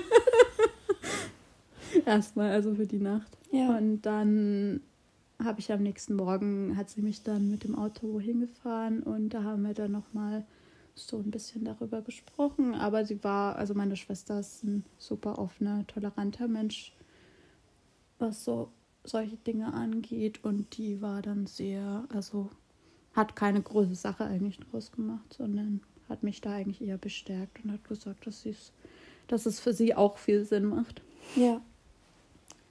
Erstmal, 2.05 2.51
also 2.51 2.75
für 2.75 2.85
die 2.85 2.99
Nacht. 2.99 3.37
Ja. 3.51 3.77
Und 3.77 4.03
dann 4.03 4.81
habe 5.45 5.59
ich 5.59 5.71
am 5.71 5.83
nächsten 5.83 6.15
Morgen, 6.15 6.75
hat 6.77 6.89
sie 6.89 7.01
mich 7.01 7.23
dann 7.23 7.49
mit 7.49 7.63
dem 7.63 7.75
Auto 7.77 8.19
hingefahren 8.19 9.03
und 9.03 9.29
da 9.29 9.43
haben 9.43 9.63
wir 9.63 9.73
dann 9.73 9.91
nochmal 9.91 10.45
so 10.95 11.17
ein 11.17 11.31
bisschen 11.31 11.65
darüber 11.65 12.01
gesprochen. 12.01 12.75
Aber 12.75 13.05
sie 13.05 13.23
war, 13.23 13.55
also 13.55 13.73
meine 13.73 13.95
Schwester 13.95 14.39
ist 14.39 14.63
ein 14.63 14.83
super 14.97 15.39
offener, 15.39 15.85
toleranter 15.87 16.47
Mensch, 16.47 16.93
was 18.19 18.43
so 18.43 18.69
solche 19.03 19.37
Dinge 19.37 19.73
angeht. 19.73 20.43
Und 20.43 20.77
die 20.77 21.01
war 21.01 21.21
dann 21.21 21.47
sehr, 21.47 22.05
also 22.13 22.49
hat 23.13 23.35
keine 23.35 23.61
große 23.61 23.95
Sache 23.95 24.25
eigentlich 24.25 24.59
draus 24.59 24.91
gemacht, 24.91 25.33
sondern 25.37 25.81
hat 26.09 26.23
mich 26.23 26.41
da 26.41 26.53
eigentlich 26.53 26.81
eher 26.81 26.97
bestärkt 26.97 27.63
und 27.63 27.71
hat 27.71 27.83
gesagt, 27.87 28.27
dass, 28.27 28.45
dass 29.27 29.45
es 29.45 29.59
für 29.59 29.73
sie 29.73 29.95
auch 29.95 30.17
viel 30.17 30.45
Sinn 30.45 30.65
macht. 30.65 31.01
Ja. 31.35 31.61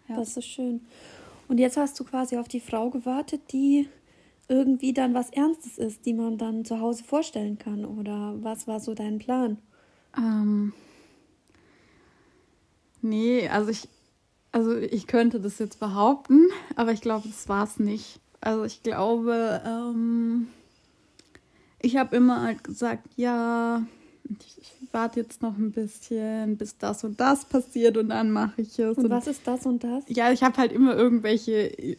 ja. 0.08 0.16
Das 0.16 0.36
ist 0.36 0.46
schön. 0.46 0.80
Und 1.50 1.58
jetzt 1.58 1.76
hast 1.76 1.98
du 1.98 2.04
quasi 2.04 2.36
auf 2.36 2.46
die 2.46 2.60
Frau 2.60 2.90
gewartet, 2.90 3.40
die 3.50 3.88
irgendwie 4.46 4.92
dann 4.92 5.14
was 5.14 5.30
Ernstes 5.30 5.78
ist, 5.78 6.06
die 6.06 6.14
man 6.14 6.38
dann 6.38 6.64
zu 6.64 6.78
Hause 6.78 7.02
vorstellen 7.02 7.58
kann. 7.58 7.84
Oder 7.84 8.36
was 8.40 8.68
war 8.68 8.78
so 8.78 8.94
dein 8.94 9.18
Plan? 9.18 9.58
Ähm, 10.16 10.72
nee, 13.02 13.48
also 13.48 13.68
ich, 13.68 13.88
also 14.52 14.76
ich 14.76 15.08
könnte 15.08 15.40
das 15.40 15.58
jetzt 15.58 15.80
behaupten, 15.80 16.46
aber 16.76 16.92
ich 16.92 17.00
glaube, 17.00 17.26
das 17.26 17.48
war 17.48 17.64
es 17.64 17.80
nicht. 17.80 18.20
Also 18.40 18.62
ich 18.62 18.84
glaube, 18.84 19.60
ähm, 19.66 20.46
ich 21.80 21.96
habe 21.96 22.14
immer 22.14 22.42
halt 22.42 22.62
gesagt, 22.62 23.08
ja, 23.16 23.84
ich, 24.38 24.58
ich 24.58 24.72
warte 24.92 25.20
jetzt 25.20 25.42
noch 25.42 25.56
ein 25.56 25.72
bisschen, 25.72 26.56
bis 26.56 26.78
das 26.78 27.04
und 27.04 27.18
das 27.20 27.44
passiert 27.44 27.96
und 27.96 28.10
dann 28.10 28.30
mache 28.30 28.62
ich 28.62 28.78
es. 28.78 28.96
Und, 28.96 29.04
und 29.04 29.10
was 29.10 29.26
ist 29.26 29.46
das 29.46 29.66
und 29.66 29.82
das? 29.84 30.04
Ja, 30.08 30.32
ich 30.32 30.42
habe 30.42 30.56
halt 30.56 30.72
immer 30.72 30.96
irgendwelche 30.96 31.96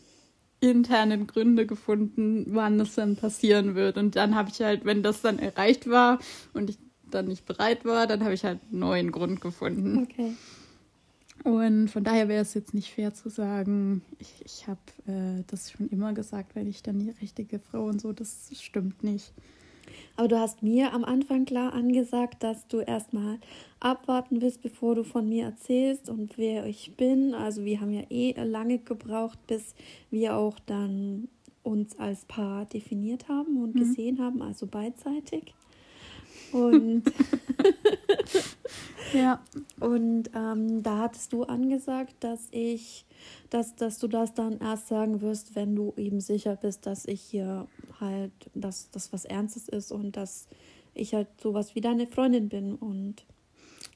internen 0.62 1.28
Gründe 1.28 1.66
gefunden, 1.66 2.46
wann 2.50 2.80
es 2.80 2.96
dann 2.96 3.16
passieren 3.16 3.76
wird. 3.76 3.98
Und 3.98 4.16
dann 4.16 4.36
habe 4.36 4.50
ich 4.50 4.62
halt, 4.62 4.86
wenn 4.86 5.04
das 5.04 5.22
dann 5.22 5.40
erreicht 5.40 5.90
war 5.90 6.20
und 6.54 6.70
ich 6.70 6.78
dann 7.10 7.28
nicht 7.28 7.46
bereit 7.46 7.84
war, 7.84 8.08
dann 8.08 8.24
habe 8.24 8.34
ich 8.34 8.46
halt 8.46 8.60
einen 8.70 8.80
neuen 8.80 9.12
Grund 9.12 9.42
gefunden. 9.42 10.04
Okay. 10.04 10.34
Und 11.44 11.90
von 11.90 12.04
daher 12.04 12.28
wäre 12.28 12.44
es 12.44 12.54
jetzt 12.54 12.74
nicht 12.74 12.94
fair 12.94 13.14
zu 13.14 13.30
sagen, 13.30 14.04
ich, 14.20 14.46
ich 14.46 14.68
habe 14.68 14.80
äh, 15.08 15.44
das 15.48 15.72
schon 15.72 15.90
immer 15.90 16.14
gesagt, 16.14 16.56
wenn 16.56 16.68
ich 16.68 16.84
dann 16.84 17.00
die 17.00 17.10
richtige 17.10 17.60
Frau 17.60 17.86
und 17.86 18.00
so, 18.00 18.14
das 18.14 18.50
stimmt 18.54 19.04
nicht. 19.04 19.34
Aber 20.16 20.28
du 20.28 20.40
hast 20.40 20.64
mir 20.64 20.94
am 20.94 21.04
Anfang 21.04 21.46
klar 21.46 21.74
angesagt, 21.74 22.44
dass 22.44 22.68
du 22.68 22.80
erstmal 22.80 23.40
abwarten 23.80 24.42
willst, 24.42 24.62
bevor 24.62 24.96
du 24.96 25.04
von 25.04 25.28
mir 25.28 25.46
erzählst 25.46 26.10
und 26.10 26.38
wer 26.38 26.66
ich 26.66 26.96
bin. 26.96 27.34
Also 27.34 27.66
wir 27.66 27.82
haben 27.82 27.92
ja 27.92 28.04
eh 28.10 28.34
lange 28.44 28.80
gebraucht, 28.80 29.40
bis 29.48 29.76
wir 30.10 30.36
auch 30.36 30.60
dann 30.66 31.28
uns 31.64 31.98
als 32.00 32.26
Paar 32.26 32.66
definiert 32.66 33.28
haben 33.28 33.62
und 33.62 33.76
mhm. 33.76 33.80
gesehen 33.80 34.20
haben, 34.20 34.42
also 34.42 34.68
beidseitig. 34.68 35.54
Und 36.52 37.04
ja. 39.14 39.42
Und 39.80 40.30
ähm, 40.36 40.84
da 40.84 41.00
hattest 41.00 41.34
du 41.34 41.44
angesagt, 41.44 42.16
dass 42.20 42.48
ich, 42.52 43.06
dass, 43.50 43.76
dass 43.76 44.00
du 44.00 44.08
das 44.08 44.34
dann 44.34 44.60
erst 44.60 44.88
sagen 44.88 45.22
wirst, 45.22 45.56
wenn 45.56 45.76
du 45.76 45.94
eben 45.98 46.20
sicher 46.20 46.56
bist, 46.56 46.86
dass 46.86 47.06
ich 47.06 47.22
hier 47.22 47.68
halt, 48.02 48.32
dass 48.54 48.92
das 48.92 49.14
was 49.14 49.26
Ernstes 49.26 49.70
ist 49.70 49.92
und 49.92 50.18
dass 50.18 50.48
ich 50.94 51.14
halt 51.14 51.28
sowas 51.42 51.76
wie 51.76 51.82
deine 51.82 52.08
Freundin 52.08 52.50
bin 52.50 52.76
und 52.76 53.26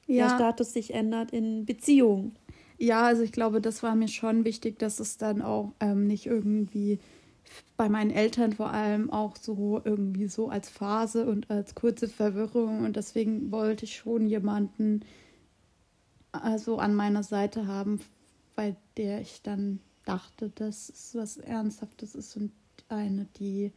ja. 0.06 0.28
der 0.28 0.34
Status 0.36 0.72
sich 0.72 0.94
ändert 0.94 1.32
in 1.32 1.66
Beziehung. 1.66 2.36
Ja, 2.78 3.02
also 3.02 3.22
ich 3.22 3.32
glaube, 3.32 3.60
das 3.60 3.82
war 3.82 3.94
mir 3.94 4.08
schon 4.08 4.44
wichtig, 4.44 4.78
dass 4.78 5.00
es 5.00 5.16
dann 5.16 5.42
auch 5.42 5.72
ähm, 5.80 6.06
nicht 6.06 6.26
irgendwie 6.26 6.98
bei 7.76 7.88
meinen 7.88 8.10
Eltern 8.10 8.52
vor 8.52 8.70
allem 8.70 9.10
auch 9.10 9.36
so 9.36 9.80
irgendwie 9.84 10.26
so 10.26 10.48
als 10.48 10.68
Phase 10.68 11.26
und 11.26 11.50
als 11.50 11.74
kurze 11.74 12.08
Verwirrung 12.08 12.84
und 12.84 12.96
deswegen 12.96 13.52
wollte 13.52 13.84
ich 13.84 13.96
schon 13.96 14.26
jemanden 14.26 15.04
also 16.32 16.78
an 16.78 16.94
meiner 16.94 17.22
Seite 17.22 17.66
haben, 17.66 18.00
bei 18.56 18.76
der 18.96 19.20
ich 19.20 19.42
dann 19.42 19.80
dachte, 20.04 20.50
dass 20.50 20.88
es 20.88 21.14
was 21.14 21.36
Ernsthaftes 21.36 22.14
ist 22.14 22.36
und 22.36 22.52
eine, 22.88 23.26
die 23.38 23.72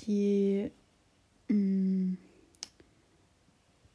die 0.00 0.70
mm, 1.48 2.14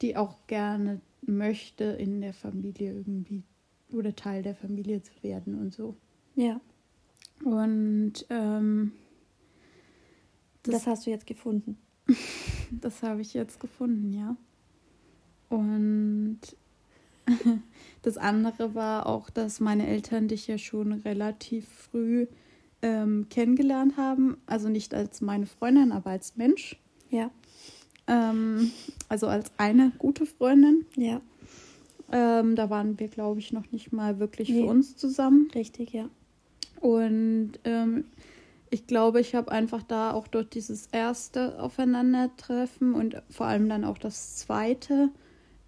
die 0.02 0.18
auch 0.18 0.36
gerne 0.48 1.02
möchte 1.22 1.84
in 1.84 2.22
der 2.22 2.34
Familie 2.34 2.94
irgendwie 2.94 3.44
oder 3.92 4.16
Teil 4.16 4.42
der 4.42 4.56
Familie 4.56 5.02
zu 5.04 5.12
werden 5.22 5.60
und 5.60 5.74
so. 5.74 5.96
Ja. 6.36 6.60
Und 7.44 8.26
ähm, 8.30 8.94
das, 10.64 10.76
das 10.76 10.88
hast 10.88 11.06
du 11.06 11.12
jetzt 11.12 11.28
gefunden. 11.28 11.78
das 12.72 13.04
habe 13.04 13.22
ich 13.22 13.34
jetzt 13.34 13.60
gefunden, 13.60 14.14
ja. 14.14 14.36
Und 15.50 16.40
das 18.02 18.18
andere 18.18 18.74
war 18.74 19.06
auch, 19.08 19.30
dass 19.30 19.60
meine 19.60 19.88
Eltern 19.88 20.28
dich 20.28 20.48
ja 20.48 20.58
schon 20.58 20.94
relativ 20.94 21.68
früh 21.68 22.28
ähm, 22.82 23.28
kennengelernt 23.30 23.98
haben. 23.98 24.38
Also 24.46 24.70
nicht 24.70 24.94
als 24.94 25.22
meine 25.22 25.46
Freundin, 25.46 25.92
aber 25.92 26.12
als 26.12 26.36
Mensch. 26.38 26.80
Ja. 27.10 27.32
Ähm, 28.08 28.72
also 29.10 29.28
als 29.28 29.52
eine 29.58 29.92
gute 29.98 30.26
Freundin. 30.26 30.86
Ja. 30.96 31.22
Ähm, 32.12 32.56
da 32.56 32.70
waren 32.70 33.00
wir, 33.00 33.08
glaube 33.08 33.40
ich, 33.40 33.54
noch 33.54 33.72
nicht 33.72 33.94
mal 33.94 34.20
wirklich 34.20 34.50
nee. 34.50 34.62
für 34.62 34.68
uns 34.68 34.98
zusammen. 34.98 35.50
Richtig, 35.54 35.94
ja. 35.94 36.10
Und 36.82 37.54
ähm, 37.64 38.06
ich 38.70 38.88
glaube, 38.88 39.22
ich 39.22 39.36
habe 39.36 39.52
einfach 39.52 39.84
da 39.84 40.12
auch 40.12 40.28
durch 40.28 40.50
dieses 40.50 40.88
erste 40.88 41.62
Aufeinandertreffen 41.62 42.94
und 42.94 43.22
vor 43.30 43.46
allem 43.46 43.70
dann 43.70 43.84
auch 43.84 43.98
das 43.98 44.38
zweite 44.38 45.10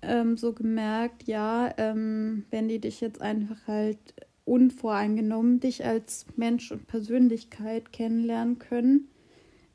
ähm, 0.01 0.37
so 0.37 0.53
gemerkt, 0.53 1.27
ja, 1.27 1.73
ähm, 1.77 2.45
wenn 2.49 2.67
die 2.67 2.79
dich 2.79 3.01
jetzt 3.01 3.21
einfach 3.21 3.67
halt 3.67 3.99
unvoreingenommen 4.45 5.59
dich 5.59 5.85
als 5.85 6.25
Mensch 6.35 6.71
und 6.71 6.87
Persönlichkeit 6.87 7.93
kennenlernen 7.93 8.59
können, 8.59 9.07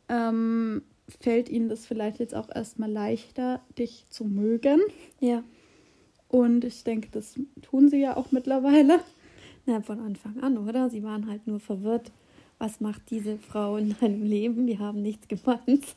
ähm, 0.09 0.83
fällt 1.21 1.49
ihnen 1.49 1.69
das 1.69 1.87
vielleicht 1.87 2.19
jetzt 2.19 2.35
auch 2.35 2.49
erstmal 2.55 2.91
leichter, 2.91 3.63
dich 3.79 4.07
zu 4.11 4.25
mögen. 4.25 4.81
Ja. 5.21 5.43
Und 6.29 6.65
ich 6.65 6.85
denke, 6.85 7.09
das 7.11 7.41
tun 7.63 7.89
sie 7.89 8.01
ja 8.01 8.17
auch 8.17 8.31
mittlerweile. 8.33 9.01
Na, 9.67 9.81
von 9.81 10.01
Anfang 10.01 10.41
an, 10.41 10.59
oder? 10.59 10.91
Sie 10.91 11.03
waren 11.03 11.27
halt 11.29 11.47
nur 11.47 11.61
verwirrt. 11.61 12.13
Was 12.59 12.81
macht 12.81 13.11
diese 13.11 13.39
Frau 13.39 13.77
in 13.77 13.97
deinem 14.01 14.23
Leben? 14.23 14.67
Wir 14.67 14.79
haben 14.79 15.01
nichts 15.01 15.29
gemeint. 15.29 15.95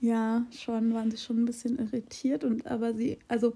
ja, 0.00 0.44
schon 0.50 0.92
waren 0.92 1.10
sie 1.10 1.16
schon 1.16 1.42
ein 1.42 1.46
bisschen 1.46 1.78
irritiert 1.78 2.44
und 2.44 2.66
aber 2.66 2.92
sie, 2.94 3.18
also 3.28 3.54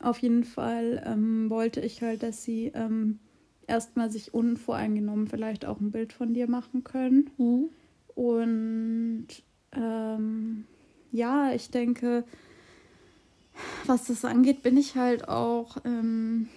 auf 0.00 0.18
jeden 0.18 0.44
Fall 0.44 1.02
ähm, 1.06 1.48
wollte 1.48 1.80
ich 1.80 2.02
halt, 2.02 2.22
dass 2.22 2.44
sie 2.44 2.72
ähm, 2.74 3.18
erstmal 3.66 4.10
sich 4.10 4.34
unvoreingenommen 4.34 5.26
vielleicht 5.26 5.64
auch 5.64 5.80
ein 5.80 5.90
Bild 5.90 6.12
von 6.12 6.34
dir 6.34 6.48
machen 6.48 6.84
können. 6.84 7.30
Mhm. 7.38 7.68
Und 8.14 9.26
ähm, 9.72 10.64
ja, 11.12 11.52
ich 11.52 11.70
denke, 11.70 12.24
was 13.86 14.06
das 14.06 14.24
angeht, 14.24 14.62
bin 14.62 14.76
ich 14.76 14.96
halt 14.96 15.28
auch 15.28 15.78
ähm, 15.84 16.48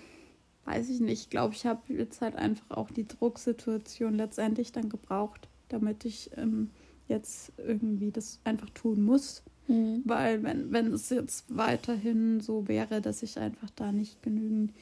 weiß 0.70 0.90
ich 0.90 1.00
nicht, 1.00 1.24
ich 1.24 1.30
glaube, 1.32 1.56
ich 1.56 1.66
habe 1.66 1.92
jetzt 1.92 2.22
halt 2.22 2.36
einfach 2.36 2.70
auch 2.70 2.92
die 2.92 3.08
Drucksituation 3.08 4.14
letztendlich 4.14 4.72
dann 4.72 4.88
gebraucht, 4.88 5.50
damit 5.68 6.06
ich 6.06 6.30
ähm, 6.38 6.70
jetzt 7.08 7.52
irgendwie 7.58 8.12
das 8.12 8.40
einfach 8.44 8.70
tun 8.70 9.02
muss. 9.02 9.42
Mhm. 9.68 10.04
Weil 10.06 10.44
wenn, 10.44 10.72
wenn 10.72 10.94
es 10.94 11.10
jetzt 11.10 11.46
weiterhin 11.50 12.40
so 12.40 12.68
wäre, 12.68 13.02
dass 13.02 13.24
ich 13.24 13.40
einfach 13.40 13.72
da 13.72 13.92
nicht 13.92 14.22
genügend 14.22 14.74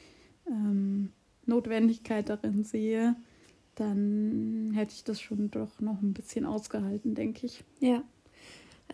ähm, 0.46 1.14
Notwendigkeit 1.48 2.30
darin 2.30 2.64
sehe, 2.64 3.16
dann 3.76 4.72
hätte 4.74 4.94
ich 4.94 5.04
das 5.04 5.22
schon 5.22 5.52
doch 5.52 5.80
noch 5.80 6.02
ein 6.02 6.14
bisschen 6.14 6.46
ausgehalten, 6.46 7.16
denke 7.16 7.46
ich. 7.46 7.64
Ja 7.80 8.04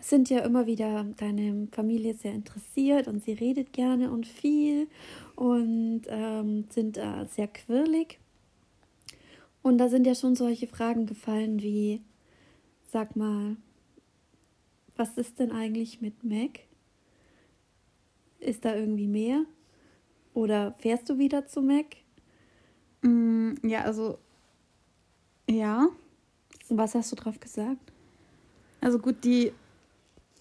sind 0.00 0.28
ja 0.30 0.40
immer 0.40 0.66
wieder 0.66 1.04
deine 1.16 1.68
Familie 1.72 2.14
sehr 2.14 2.32
interessiert 2.32 3.08
und 3.08 3.24
sie 3.24 3.32
redet 3.32 3.72
gerne 3.72 4.10
und 4.10 4.26
viel 4.26 4.88
und 5.36 6.02
ähm, 6.08 6.66
sind 6.70 6.98
äh, 6.98 7.26
sehr 7.30 7.48
quirlig. 7.48 8.18
Und 9.62 9.78
da 9.78 9.88
sind 9.88 10.06
ja 10.06 10.14
schon 10.14 10.34
solche 10.34 10.66
Fragen 10.66 11.06
gefallen 11.06 11.62
wie, 11.62 12.02
sag 12.92 13.16
mal, 13.16 13.56
was 14.96 15.16
ist 15.16 15.38
denn 15.38 15.52
eigentlich 15.52 16.00
mit 16.00 16.22
Mac? 16.22 16.60
Ist 18.40 18.64
da 18.64 18.74
irgendwie 18.74 19.08
mehr? 19.08 19.44
Oder 20.34 20.74
fährst 20.78 21.08
du 21.08 21.18
wieder 21.18 21.46
zu 21.46 21.62
Mac? 21.62 21.96
Mm, 23.04 23.52
ja, 23.62 23.82
also 23.82 24.18
ja. 25.48 25.88
Was 26.70 26.94
hast 26.94 27.12
du 27.12 27.16
drauf 27.16 27.38
gesagt? 27.40 27.92
Also 28.80 28.98
gut, 28.98 29.22
die 29.24 29.52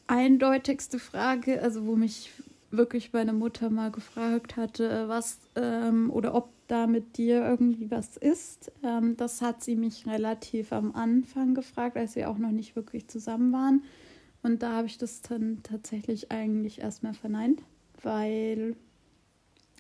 eindeutigste 0.08 1.00
Frage, 1.00 1.62
also 1.62 1.86
wo 1.86 1.96
mich 1.96 2.32
wirklich 2.72 3.12
meine 3.14 3.34
Mutter 3.34 3.70
mal 3.70 3.92
gefragt 3.92 4.56
hatte, 4.56 5.08
was 5.10 5.38
ähm, 5.56 6.10
oder 6.10 6.34
ob 6.34 6.50
da 6.68 6.88
mit 6.88 7.18
dir 7.18 7.46
irgendwie 7.46 7.92
was 7.92 8.16
ist. 8.18 8.72
Ähm, 8.84 9.18
das 9.18 9.42
hat 9.42 9.64
sie 9.64 9.76
mich 9.76 10.08
relativ 10.08 10.72
am 10.72 10.96
Anfang 10.96 11.54
gefragt, 11.56 11.98
als 11.98 12.16
wir 12.16 12.30
auch 12.30 12.38
noch 12.38 12.52
nicht 12.52 12.76
wirklich 12.76 13.08
zusammen 13.10 13.52
waren. 13.52 13.84
Und 14.42 14.64
da 14.64 14.72
habe 14.72 14.88
ich 14.88 14.98
das 14.98 15.22
dann 15.22 15.60
tatsächlich 15.64 16.32
eigentlich 16.32 16.80
erstmal 16.80 17.14
verneint, 17.14 17.62
weil 18.02 18.76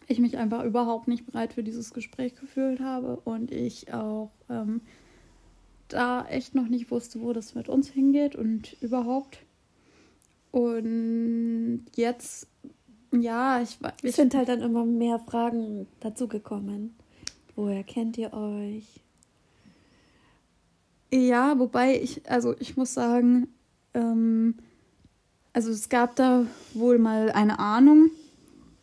ich 0.08 0.20
mich 0.20 0.38
einfach 0.38 0.64
überhaupt 0.64 1.08
nicht 1.08 1.26
bereit 1.26 1.54
für 1.54 1.64
dieses 1.64 1.94
Gespräch 1.94 2.36
gefühlt 2.36 2.80
habe 2.80 3.18
und 3.24 3.52
ich 3.52 3.94
auch 3.94 4.32
ähm, 4.50 4.82
da 5.88 6.26
echt 6.26 6.56
noch 6.56 6.68
nicht 6.68 6.92
wusste, 6.92 7.22
wo 7.22 7.34
das 7.34 7.56
mit 7.56 7.70
uns 7.70 7.90
hingeht 7.90 8.36
und 8.36 8.76
überhaupt. 8.82 9.40
Und 10.52 11.86
jetzt 11.96 12.48
Ja, 13.12 13.62
ich 13.62 13.82
weiß. 13.82 13.94
Es 14.02 14.16
sind 14.16 14.34
halt 14.34 14.50
dann 14.50 14.62
immer 14.62 14.86
mehr 14.86 15.20
Fragen 15.20 15.88
dazugekommen. 16.00 16.96
Woher 17.56 17.84
kennt 17.84 18.18
ihr 18.18 18.34
euch? 18.34 18.86
Ja, 21.12 21.60
wobei 21.60 22.00
ich, 22.02 22.28
also 22.28 22.56
ich 22.60 22.76
muss 22.76 22.96
sagen, 22.96 23.48
ähm, 23.94 24.56
also 25.54 25.70
es 25.70 25.90
gab 25.90 26.16
da 26.16 26.48
wohl 26.74 26.98
mal 26.98 27.32
eine 27.32 27.60
Ahnung, 27.60 28.10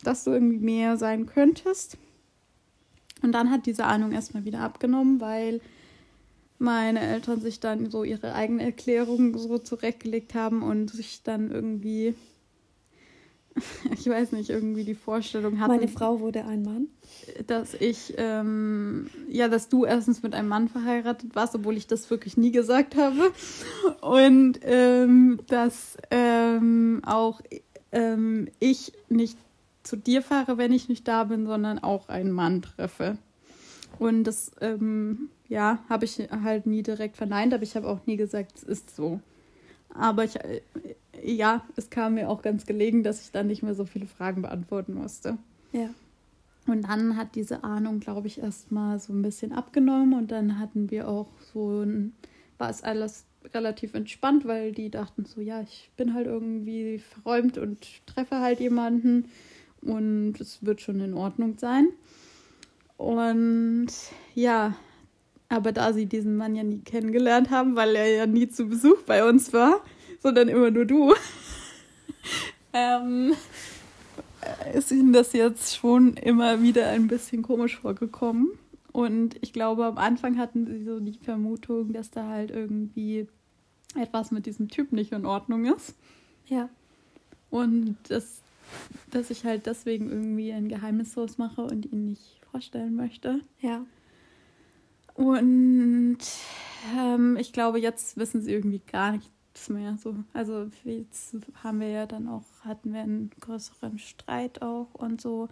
dass 0.04 0.24
du 0.24 0.30
irgendwie 0.30 0.58
mehr 0.58 0.96
sein 0.96 1.26
könntest. 1.26 1.96
Und 3.22 3.32
dann 3.32 3.50
hat 3.50 3.66
diese 3.66 3.84
Ahnung 3.84 4.12
erstmal 4.12 4.44
wieder 4.44 4.60
abgenommen, 4.60 5.20
weil 5.20 5.60
meine 6.58 7.00
Eltern 7.00 7.40
sich 7.40 7.60
dann 7.60 7.90
so 7.90 8.04
ihre 8.04 8.34
eigene 8.34 8.62
Erklärung 8.62 9.36
so 9.38 9.58
zurechtgelegt 9.58 10.34
haben 10.34 10.62
und 10.62 10.90
sich 10.90 11.22
dann 11.22 11.50
irgendwie, 11.50 12.14
ich 13.92 14.06
weiß 14.06 14.32
nicht, 14.32 14.50
irgendwie 14.50 14.84
die 14.84 14.94
Vorstellung 14.94 15.58
hatten. 15.58 15.72
Meine 15.72 15.88
Frau 15.88 16.20
wurde 16.20 16.44
ein 16.44 16.62
Mann. 16.62 16.88
Dass 17.46 17.74
ich, 17.74 18.14
ähm, 18.18 19.08
ja, 19.28 19.48
dass 19.48 19.68
du 19.68 19.84
erstens 19.84 20.22
mit 20.22 20.34
einem 20.34 20.48
Mann 20.48 20.68
verheiratet 20.68 21.34
warst, 21.34 21.54
obwohl 21.54 21.76
ich 21.76 21.86
das 21.86 22.10
wirklich 22.10 22.36
nie 22.36 22.52
gesagt 22.52 22.94
habe. 22.94 23.32
Und 24.02 24.60
ähm, 24.62 25.40
dass 25.48 25.96
ähm, 26.10 27.00
auch 27.04 27.40
ähm, 27.90 28.48
ich 28.60 28.92
nicht 29.08 29.38
zu 29.82 29.96
dir 29.96 30.22
fahre, 30.22 30.58
wenn 30.58 30.72
ich 30.72 30.88
nicht 30.88 31.06
da 31.08 31.24
bin, 31.24 31.46
sondern 31.46 31.78
auch 31.78 32.08
einen 32.08 32.32
Mann 32.32 32.62
treffe. 32.62 33.18
Und 33.98 34.24
das, 34.24 34.52
ähm, 34.60 35.30
ja, 35.48 35.80
habe 35.88 36.04
ich 36.04 36.18
halt 36.30 36.66
nie 36.66 36.82
direkt 36.82 37.16
verneint, 37.16 37.52
aber 37.52 37.62
ich 37.62 37.76
habe 37.76 37.88
auch 37.88 38.06
nie 38.06 38.16
gesagt, 38.16 38.52
es 38.56 38.62
ist 38.62 38.94
so. 38.94 39.20
Aber 39.92 40.24
ich, 40.24 40.36
äh, 40.36 40.62
ja, 41.22 41.64
es 41.76 41.90
kam 41.90 42.14
mir 42.14 42.28
auch 42.28 42.42
ganz 42.42 42.66
gelegen, 42.66 43.02
dass 43.02 43.22
ich 43.22 43.32
dann 43.32 43.48
nicht 43.48 43.62
mehr 43.62 43.74
so 43.74 43.84
viele 43.84 44.06
Fragen 44.06 44.42
beantworten 44.42 44.94
musste. 44.94 45.38
Ja. 45.72 45.90
Und 46.66 46.82
dann 46.82 47.16
hat 47.16 47.34
diese 47.34 47.64
Ahnung, 47.64 48.00
glaube 48.00 48.28
ich, 48.28 48.38
erstmal 48.38 49.00
so 49.00 49.12
ein 49.12 49.22
bisschen 49.22 49.52
abgenommen 49.52 50.14
und 50.14 50.30
dann 50.30 50.58
hatten 50.58 50.90
wir 50.90 51.08
auch 51.08 51.28
so 51.52 51.82
ein, 51.82 52.14
war 52.58 52.70
es 52.70 52.82
alles 52.82 53.24
relativ 53.52 53.94
entspannt, 53.94 54.46
weil 54.46 54.72
die 54.72 54.90
dachten 54.90 55.24
so, 55.24 55.40
ja, 55.40 55.62
ich 55.62 55.90
bin 55.96 56.14
halt 56.14 56.26
irgendwie 56.26 56.98
verräumt 56.98 57.58
und 57.58 58.06
treffe 58.06 58.40
halt 58.40 58.60
jemanden 58.60 59.24
und 59.82 60.40
es 60.40 60.64
wird 60.64 60.80
schon 60.80 61.00
in 61.00 61.14
Ordnung 61.14 61.58
sein. 61.58 61.88
Und 62.96 63.88
ja, 64.34 64.74
aber 65.48 65.72
da 65.72 65.92
sie 65.92 66.06
diesen 66.06 66.36
Mann 66.36 66.54
ja 66.54 66.62
nie 66.62 66.80
kennengelernt 66.80 67.50
haben, 67.50 67.76
weil 67.76 67.96
er 67.96 68.08
ja 68.08 68.26
nie 68.26 68.48
zu 68.48 68.66
Besuch 68.66 69.02
bei 69.02 69.28
uns 69.28 69.52
war, 69.52 69.80
sondern 70.20 70.48
immer 70.48 70.70
nur 70.70 70.84
du, 70.84 71.14
ähm, 72.72 73.32
ist 74.74 74.92
ihnen 74.92 75.12
das 75.12 75.32
jetzt 75.32 75.76
schon 75.76 76.14
immer 76.14 76.62
wieder 76.62 76.88
ein 76.88 77.08
bisschen 77.08 77.42
komisch 77.42 77.78
vorgekommen. 77.78 78.50
Und 78.92 79.36
ich 79.40 79.52
glaube, 79.52 79.86
am 79.86 79.98
Anfang 79.98 80.38
hatten 80.38 80.66
sie 80.66 80.84
so 80.84 81.00
die 81.00 81.18
Vermutung, 81.18 81.92
dass 81.92 82.10
da 82.10 82.28
halt 82.28 82.50
irgendwie 82.50 83.26
etwas 83.96 84.30
mit 84.30 84.46
diesem 84.46 84.68
Typ 84.68 84.92
nicht 84.92 85.12
in 85.12 85.26
Ordnung 85.26 85.64
ist. 85.64 85.94
Ja. 86.46 86.68
Und 87.50 87.96
das 88.08 88.40
dass 89.10 89.30
ich 89.30 89.44
halt 89.44 89.66
deswegen 89.66 90.08
irgendwie 90.10 90.52
ein 90.52 90.68
Geheimnis 90.68 91.14
draus 91.14 91.38
mache 91.38 91.62
und 91.62 91.86
ihn 91.92 92.06
nicht 92.06 92.40
vorstellen 92.50 92.94
möchte. 92.94 93.40
Ja. 93.60 93.84
Und 95.14 96.18
ähm, 96.96 97.36
ich 97.38 97.52
glaube, 97.52 97.80
jetzt 97.80 98.16
wissen 98.16 98.40
sie 98.42 98.52
irgendwie 98.52 98.80
gar 98.90 99.12
nichts 99.12 99.68
mehr. 99.68 99.96
So, 99.98 100.14
also 100.32 100.68
jetzt 100.84 101.36
haben 101.62 101.80
wir 101.80 101.88
ja 101.88 102.06
dann 102.06 102.28
auch, 102.28 102.44
hatten 102.64 102.92
wir 102.92 103.00
einen 103.00 103.30
größeren 103.40 103.98
Streit 103.98 104.62
auch 104.62 104.94
und 104.94 105.20
so. 105.20 105.48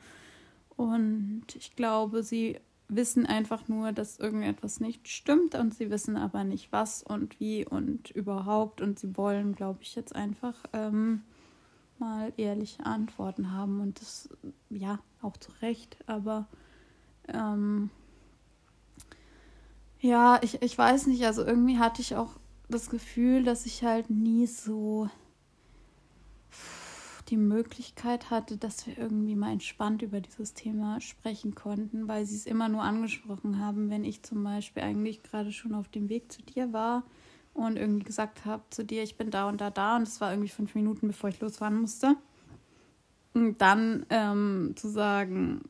Und 0.77 1.45
ich 1.55 1.75
glaube, 1.77 2.23
sie 2.23 2.59
wissen 2.89 3.27
einfach 3.27 3.69
nur, 3.69 3.93
dass 3.93 4.19
irgendetwas 4.19 4.81
nicht 4.81 5.09
stimmt 5.09 5.55
und 5.55 5.75
sie 5.75 5.91
wissen 5.91 6.17
aber 6.17 6.45
nicht 6.45 6.73
was 6.73 7.03
und 7.03 7.39
wie 7.39 7.67
und 7.67 8.11
überhaupt. 8.11 8.81
Und 8.81 8.99
sie 8.99 9.17
wollen, 9.17 9.55
glaube 9.55 9.81
ich, 9.83 9.95
jetzt 9.95 10.15
einfach 10.15 10.57
ähm, 10.73 11.23
mal 12.01 12.33
ehrliche 12.37 12.85
Antworten 12.85 13.53
haben 13.53 13.81
und 13.81 14.01
das 14.01 14.29
ja 14.71 14.99
auch 15.23 15.37
zu 15.37 15.51
Recht, 15.61 15.97
aber 16.07 16.47
ähm, 17.29 17.91
ja, 20.01 20.39
ich, 20.43 20.63
ich 20.63 20.77
weiß 20.79 21.07
nicht, 21.09 21.25
also 21.25 21.45
irgendwie 21.45 21.79
hatte 21.79 22.03
ich 22.03 22.17
auch 22.17 22.39
das 22.69 22.91
Gefühl, 22.91 23.43
dass 23.43 23.67
ich 23.67 23.83
halt 23.83 24.11
nie 24.11 24.47
so 24.47 25.09
die 27.29 27.37
Möglichkeit 27.37 28.31
hatte, 28.31 28.57
dass 28.57 28.87
wir 28.87 28.97
irgendwie 28.97 29.37
mal 29.37 29.53
entspannt 29.53 30.03
über 30.03 30.21
dieses 30.21 30.55
Thema 30.55 31.01
sprechen 31.01 31.55
konnten, 31.55 32.09
weil 32.09 32.25
sie 32.25 32.37
es 32.37 32.47
immer 32.47 32.69
nur 32.69 32.83
angesprochen 32.83 33.59
haben, 33.59 33.91
wenn 33.91 34.05
ich 34.05 34.23
zum 34.23 34.43
Beispiel 34.43 34.83
eigentlich 34.83 35.23
gerade 35.23 35.53
schon 35.53 35.75
auf 35.75 35.89
dem 35.89 36.09
Weg 36.09 36.33
zu 36.33 36.43
dir 36.43 36.73
war 36.73 37.03
und 37.59 37.77
irgendwie 37.77 38.05
gesagt 38.05 38.45
habe 38.45 38.63
zu 38.71 38.85
dir, 38.85 39.03
ich 39.03 39.17
bin 39.17 39.31
da 39.31 39.49
und 39.49 39.61
da 39.61 39.71
da 39.71 39.97
und 39.97 40.03
es 40.03 40.21
war 40.21 40.33
irgendwie 40.33 40.49
fünf 40.49 40.75
Minuten, 40.75 41.09
bevor 41.09 41.31
ich 41.31 41.41
losfahren 41.41 41.81
musste. 41.81 42.17
Und 43.35 43.61
dann 43.61 44.07
ähm, 44.11 44.75
zu 44.77 44.89
sagen, 44.89 45.61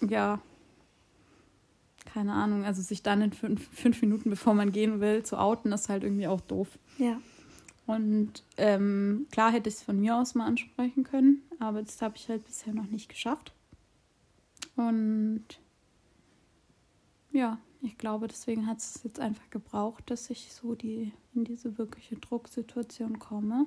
ja, 0.00 0.40
keine 2.12 2.32
Ahnung, 2.32 2.64
also 2.64 2.82
sich 2.82 3.02
dann 3.02 3.22
in 3.22 3.32
fünf, 3.32 3.68
fünf 3.72 4.02
Minuten, 4.02 4.30
bevor 4.30 4.54
man 4.54 4.72
gehen 4.72 5.00
will, 5.00 5.22
zu 5.22 5.38
outen, 5.38 5.72
ist 5.72 5.88
halt 5.88 6.02
irgendwie 6.02 6.26
auch 6.26 6.40
doof. 6.40 6.78
Ja. 6.98 7.20
Und 7.86 8.44
ähm, 8.56 9.26
klar 9.30 9.50
hätte 9.50 9.68
ich 9.68 9.76
es 9.76 9.82
von 9.82 9.98
mir 9.98 10.16
aus 10.16 10.34
mal 10.34 10.46
ansprechen 10.46 11.04
können, 11.04 11.42
aber 11.58 11.82
das 11.82 12.02
habe 12.02 12.16
ich 12.16 12.28
halt 12.28 12.44
bisher 12.44 12.74
noch 12.74 12.86
nicht 12.86 13.08
geschafft. 13.08 13.54
Und 14.76 15.44
ja, 17.32 17.58
ich 17.80 17.96
glaube, 17.98 18.28
deswegen 18.28 18.66
hat 18.66 18.78
es 18.78 19.00
jetzt 19.04 19.20
einfach 19.20 19.48
gebraucht, 19.50 20.10
dass 20.10 20.30
ich 20.30 20.52
so 20.52 20.74
die, 20.74 21.12
in 21.34 21.44
diese 21.44 21.78
wirkliche 21.78 22.16
Drucksituation 22.16 23.18
komme. 23.18 23.66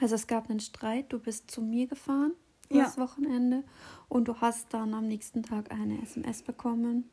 Also 0.00 0.14
es 0.14 0.26
gab 0.26 0.50
einen 0.50 0.60
Streit, 0.60 1.12
du 1.12 1.18
bist 1.18 1.50
zu 1.50 1.62
mir 1.62 1.86
gefahren 1.86 2.32
ja. 2.70 2.84
das 2.84 2.98
Wochenende 2.98 3.64
und 4.08 4.28
du 4.28 4.40
hast 4.40 4.72
dann 4.72 4.94
am 4.94 5.06
nächsten 5.06 5.42
Tag 5.42 5.70
eine 5.72 6.00
SMS 6.02 6.42
bekommen 6.42 7.08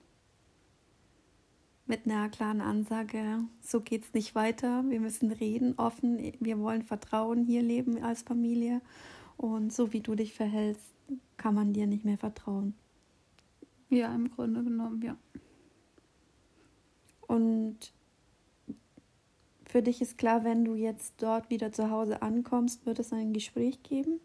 mit 1.85 2.05
einer 2.05 2.29
klaren 2.29 2.61
Ansage, 2.61 3.39
so 3.61 3.81
geht 3.81 4.05
es 4.05 4.13
nicht 4.13 4.35
weiter, 4.35 4.83
wir 4.87 5.01
müssen 5.01 5.31
reden, 5.31 5.73
offen, 5.77 6.33
wir 6.39 6.57
wollen 6.59 6.83
Vertrauen 6.83 7.43
hier 7.43 7.61
leben 7.61 8.01
als 8.01 8.21
Familie 8.21 8.81
und 9.35 9.73
so 9.73 9.91
wie 9.91 9.99
du 9.99 10.15
dich 10.15 10.33
verhältst, 10.33 10.93
kann 11.35 11.55
man 11.55 11.73
dir 11.73 11.85
nicht 11.85 12.05
mehr 12.05 12.17
vertrauen. 12.17 12.73
Ja, 13.89 14.15
im 14.15 14.31
Grunde 14.31 14.63
genommen, 14.63 15.01
ja. 15.01 15.17
Und 17.33 17.91
für 19.65 19.81
dich 19.81 20.01
ist 20.01 20.19
klar, 20.19 20.43
wenn 20.43 20.63
du 20.65 20.75
jetzt 20.75 21.15
dort 21.17 21.49
wieder 21.49 21.71
zu 21.71 21.89
Hause 21.89 22.21
ankommst, 22.21 22.85
wird 22.85 22.99
es 22.99 23.11
ein 23.11 23.33
Gespräch 23.33 23.81
geben? 23.81 24.19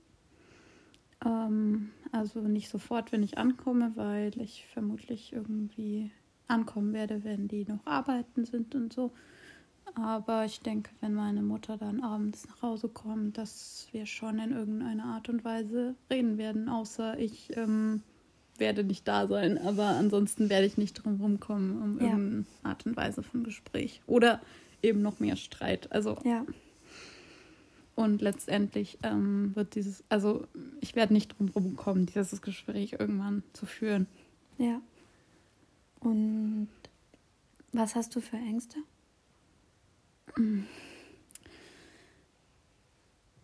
Ähm, 1.25 1.89
also 2.13 2.43
nicht 2.43 2.69
sofort, 2.69 3.11
wenn 3.11 3.23
ich 3.23 3.39
ankomme, 3.39 3.93
weil 3.95 4.39
ich 4.39 4.67
vermutlich 4.67 5.33
irgendwie 5.33 6.11
ankommen 6.49 6.93
werde, 6.93 7.25
wenn 7.25 7.49
die 7.49 7.65
noch 7.65 7.87
arbeiten 7.87 8.45
sind 8.45 8.75
und 8.75 8.93
so. 8.93 9.11
Aber 9.95 10.45
ich 10.45 10.61
denke, 10.61 10.91
wenn 11.01 11.15
meine 11.15 11.41
Mutter 11.41 11.79
dann 11.79 12.03
abends 12.03 12.47
nach 12.47 12.61
Hause 12.61 12.91
kommt, 12.91 13.39
dass 13.39 13.89
wir 13.93 14.05
schon 14.05 14.39
in 14.39 14.53
irgendeiner 14.53 15.07
Art 15.07 15.31
und 15.31 15.47
Weise 15.47 15.95
reden 16.11 16.37
werden, 16.37 16.69
außer 16.69 17.19
ich 17.19 17.57
ähm, 17.57 18.03
werde 18.59 18.85
nicht 18.85 19.07
da 19.07 19.27
sein, 19.27 19.59
aber 19.59 19.87
ansonsten 19.87 20.51
werde 20.51 20.67
ich 20.67 20.77
nicht 20.79 20.95
drum 20.95 21.21
rumkommen 21.21 21.83
um 21.83 21.99
ja. 22.01 22.11
irgendeine 22.11 22.45
Art 22.63 22.87
und 22.87 22.97
Weise 22.97 23.23
von 23.23 23.45
Gespräch. 23.45 24.01
Oder 24.07 24.41
eben 24.83 25.03
noch 25.03 25.21
mehr 25.21 25.37
Streit. 25.37 25.91
Also. 25.93 26.19
Ja. 26.25 26.45
Und 27.95 28.23
letztendlich 28.23 28.99
ähm, 29.03 29.57
wird 29.57 29.75
dieses, 29.75 30.05
also 30.09 30.47
ich 30.81 30.95
werde 30.95 31.13
nicht 31.13 31.37
drum 31.37 31.49
rumkommen, 31.49 32.07
dieses 32.07 32.43
Gespräch 32.43 32.95
irgendwann 32.99 33.43
zu 33.55 33.67
führen. 33.67 34.07
Ja. 34.57 34.81
Und 35.99 36.69
was 37.73 37.97
hast 37.97 38.15
du 38.15 38.21
für 38.21 38.37
Ängste? 38.37 38.79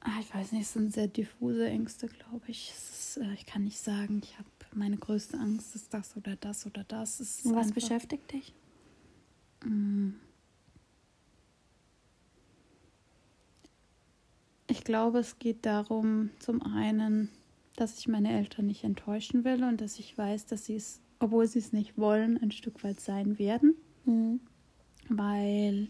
Ah, 0.01 0.21
ich 0.21 0.33
weiß 0.35 0.53
nicht, 0.53 0.63
es 0.63 0.73
sind 0.73 0.93
sehr 0.93 1.09
diffuse 1.09 1.67
Ängste, 1.67 2.09
glaube 2.09 2.45
ich. 2.47 2.71
Ist, 2.71 3.17
äh, 3.17 3.33
ich 3.35 3.47
kann 3.47 3.65
nicht 3.65 3.81
sagen, 3.81 4.21
ich 4.23 4.39
habe 4.39 4.49
meine 4.75 4.97
größte 4.97 5.39
Angst 5.39 5.75
ist 5.75 5.93
das 5.95 6.17
oder 6.17 6.37
das 6.37 6.67
oder 6.67 6.85
das. 6.85 7.21
Ist 7.21 7.45
Was 7.55 7.73
beschäftigt 7.73 8.33
dich? 8.33 8.55
Mm. 9.65 10.11
Ich 14.67 14.83
glaube, 14.83 15.19
es 15.19 15.39
geht 15.39 15.67
darum, 15.67 16.31
zum 16.39 16.63
einen, 16.63 17.29
dass 17.77 17.99
ich 17.99 18.09
meine 18.09 18.33
Eltern 18.33 18.67
nicht 18.67 18.85
enttäuschen 18.85 19.45
will 19.45 19.63
und 19.63 19.81
dass 19.81 19.99
ich 19.99 20.17
weiß, 20.17 20.47
dass 20.47 20.67
sie 20.67 20.77
es, 20.77 21.01
obwohl 21.19 21.47
sie 21.47 21.59
es 21.59 21.73
nicht 21.73 21.99
wollen, 21.99 22.39
ein 22.43 22.51
Stück 22.51 22.83
weit 22.83 23.01
sein 23.01 23.39
werden. 23.39 23.75
Mhm. 24.05 24.41
Weil, 25.09 25.89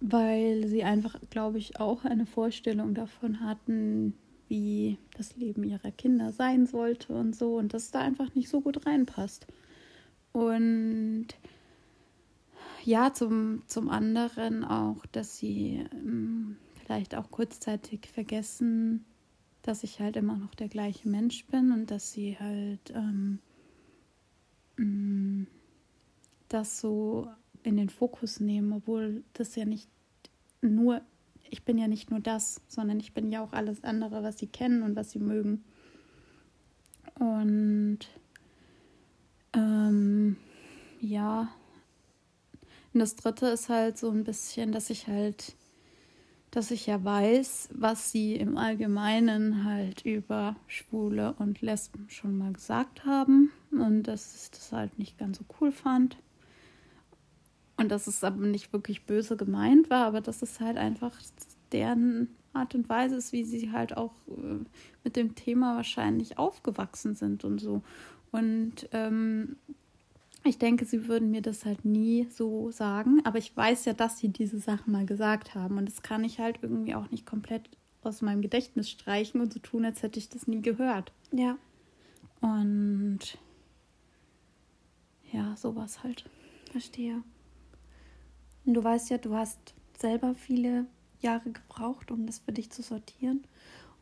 weil 0.00 0.66
sie 0.66 0.84
einfach, 0.84 1.18
glaube 1.30 1.58
ich, 1.58 1.80
auch 1.80 2.04
eine 2.04 2.26
Vorstellung 2.26 2.94
davon 2.94 3.40
hatten, 3.40 4.14
wie 4.48 4.98
das 5.16 5.36
Leben 5.36 5.64
ihrer 5.64 5.90
Kinder 5.90 6.32
sein 6.32 6.66
sollte 6.66 7.12
und 7.12 7.36
so 7.36 7.56
und 7.56 7.74
das 7.74 7.90
da 7.90 8.00
einfach 8.00 8.34
nicht 8.34 8.48
so 8.48 8.60
gut 8.60 8.86
reinpasst. 8.86 9.46
Und 10.32 11.28
ja, 12.84 13.12
zum, 13.12 13.62
zum 13.66 13.90
anderen 13.90 14.64
auch, 14.64 15.04
dass 15.06 15.38
sie 15.38 15.84
ähm, 15.92 16.56
vielleicht 16.84 17.14
auch 17.14 17.30
kurzzeitig 17.30 18.08
vergessen, 18.08 19.04
dass 19.62 19.84
ich 19.84 20.00
halt 20.00 20.16
immer 20.16 20.36
noch 20.36 20.54
der 20.54 20.68
gleiche 20.68 21.08
Mensch 21.08 21.44
bin 21.46 21.72
und 21.72 21.90
dass 21.90 22.12
sie 22.12 22.38
halt 22.38 22.90
ähm, 22.94 23.40
mm, 24.76 25.46
das 26.48 26.80
so 26.80 27.28
in 27.62 27.76
den 27.76 27.90
Fokus 27.90 28.40
nehmen, 28.40 28.72
obwohl 28.72 29.22
das 29.34 29.54
ja 29.56 29.64
nicht 29.64 29.88
nur, 30.62 31.02
ich 31.50 31.64
bin 31.64 31.78
ja 31.78 31.88
nicht 31.88 32.10
nur 32.10 32.20
das, 32.20 32.60
sondern 32.68 33.00
ich 33.00 33.12
bin 33.14 33.30
ja 33.30 33.42
auch 33.42 33.52
alles 33.52 33.84
andere, 33.84 34.22
was 34.22 34.38
sie 34.38 34.46
kennen 34.46 34.82
und 34.82 34.96
was 34.96 35.10
sie 35.10 35.18
mögen. 35.18 35.64
Und 37.18 38.00
ähm, 39.54 40.36
ja, 41.00 41.48
und 42.92 43.00
das 43.00 43.16
dritte 43.16 43.46
ist 43.46 43.68
halt 43.68 43.98
so 43.98 44.10
ein 44.10 44.24
bisschen, 44.24 44.72
dass 44.72 44.90
ich 44.90 45.06
halt, 45.08 45.54
dass 46.50 46.70
ich 46.70 46.86
ja 46.86 47.02
weiß, 47.02 47.68
was 47.72 48.10
sie 48.10 48.34
im 48.36 48.56
Allgemeinen 48.56 49.64
halt 49.64 50.04
über 50.04 50.56
Schwule 50.66 51.34
und 51.38 51.60
Lesben 51.60 52.06
schon 52.08 52.36
mal 52.36 52.52
gesagt 52.52 53.04
haben 53.04 53.52
und 53.70 54.04
dass 54.04 54.34
ich 54.34 54.50
das 54.50 54.72
halt 54.72 54.98
nicht 54.98 55.18
ganz 55.18 55.38
so 55.38 55.44
cool 55.60 55.70
fand. 55.70 56.16
Und 57.78 57.90
dass 57.90 58.06
es 58.06 58.24
aber 58.24 58.44
nicht 58.44 58.72
wirklich 58.72 59.06
böse 59.06 59.36
gemeint 59.36 59.88
war, 59.88 60.06
aber 60.06 60.20
dass 60.20 60.42
es 60.42 60.60
halt 60.60 60.76
einfach 60.76 61.12
deren 61.72 62.28
Art 62.52 62.74
und 62.74 62.88
Weise 62.88 63.16
ist, 63.16 63.32
wie 63.32 63.44
sie 63.44 63.72
halt 63.72 63.96
auch 63.96 64.12
äh, 64.28 64.64
mit 65.04 65.16
dem 65.16 65.34
Thema 65.34 65.76
wahrscheinlich 65.76 66.38
aufgewachsen 66.38 67.14
sind 67.14 67.44
und 67.44 67.60
so. 67.60 67.82
Und 68.32 68.88
ähm, 68.92 69.56
ich 70.44 70.58
denke, 70.58 70.84
sie 70.84 71.08
würden 71.08 71.30
mir 71.30 71.42
das 71.42 71.64
halt 71.64 71.84
nie 71.84 72.26
so 72.30 72.70
sagen, 72.70 73.20
aber 73.24 73.38
ich 73.38 73.56
weiß 73.56 73.84
ja, 73.84 73.92
dass 73.92 74.18
sie 74.18 74.28
diese 74.28 74.58
Sachen 74.58 74.92
mal 74.92 75.06
gesagt 75.06 75.54
haben 75.54 75.78
und 75.78 75.86
das 75.86 76.02
kann 76.02 76.24
ich 76.24 76.40
halt 76.40 76.58
irgendwie 76.62 76.94
auch 76.94 77.10
nicht 77.10 77.26
komplett 77.26 77.68
aus 78.02 78.22
meinem 78.22 78.42
Gedächtnis 78.42 78.90
streichen 78.90 79.40
und 79.40 79.52
so 79.52 79.60
tun, 79.60 79.84
als 79.84 80.02
hätte 80.02 80.18
ich 80.18 80.28
das 80.28 80.46
nie 80.46 80.62
gehört. 80.62 81.12
Ja. 81.32 81.58
Und 82.40 83.38
ja, 85.32 85.56
sowas 85.56 86.02
halt. 86.02 86.24
Verstehe. 86.70 87.22
Und 88.68 88.74
du 88.74 88.84
weißt 88.84 89.08
ja, 89.08 89.16
du 89.16 89.34
hast 89.34 89.72
selber 89.96 90.34
viele 90.34 90.84
Jahre 91.20 91.50
gebraucht, 91.50 92.10
um 92.10 92.26
das 92.26 92.40
für 92.40 92.52
dich 92.52 92.68
zu 92.68 92.82
sortieren. 92.82 93.42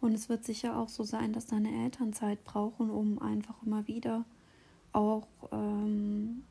Und 0.01 0.13
es 0.13 0.29
wird 0.29 0.45
sicher 0.45 0.77
auch 0.77 0.89
so 0.89 1.05
sein, 1.05 1.33
dass 1.33 1.47
deine 1.47 1.85
Eltern 1.85 2.13
Zeit 2.13 2.43
brauchen, 2.43 2.91
um 2.91 3.21
einfach 3.21 3.63
immer 3.63 3.87
wieder 3.87 4.25
auch 4.93 5.29
ähm, 5.53 6.43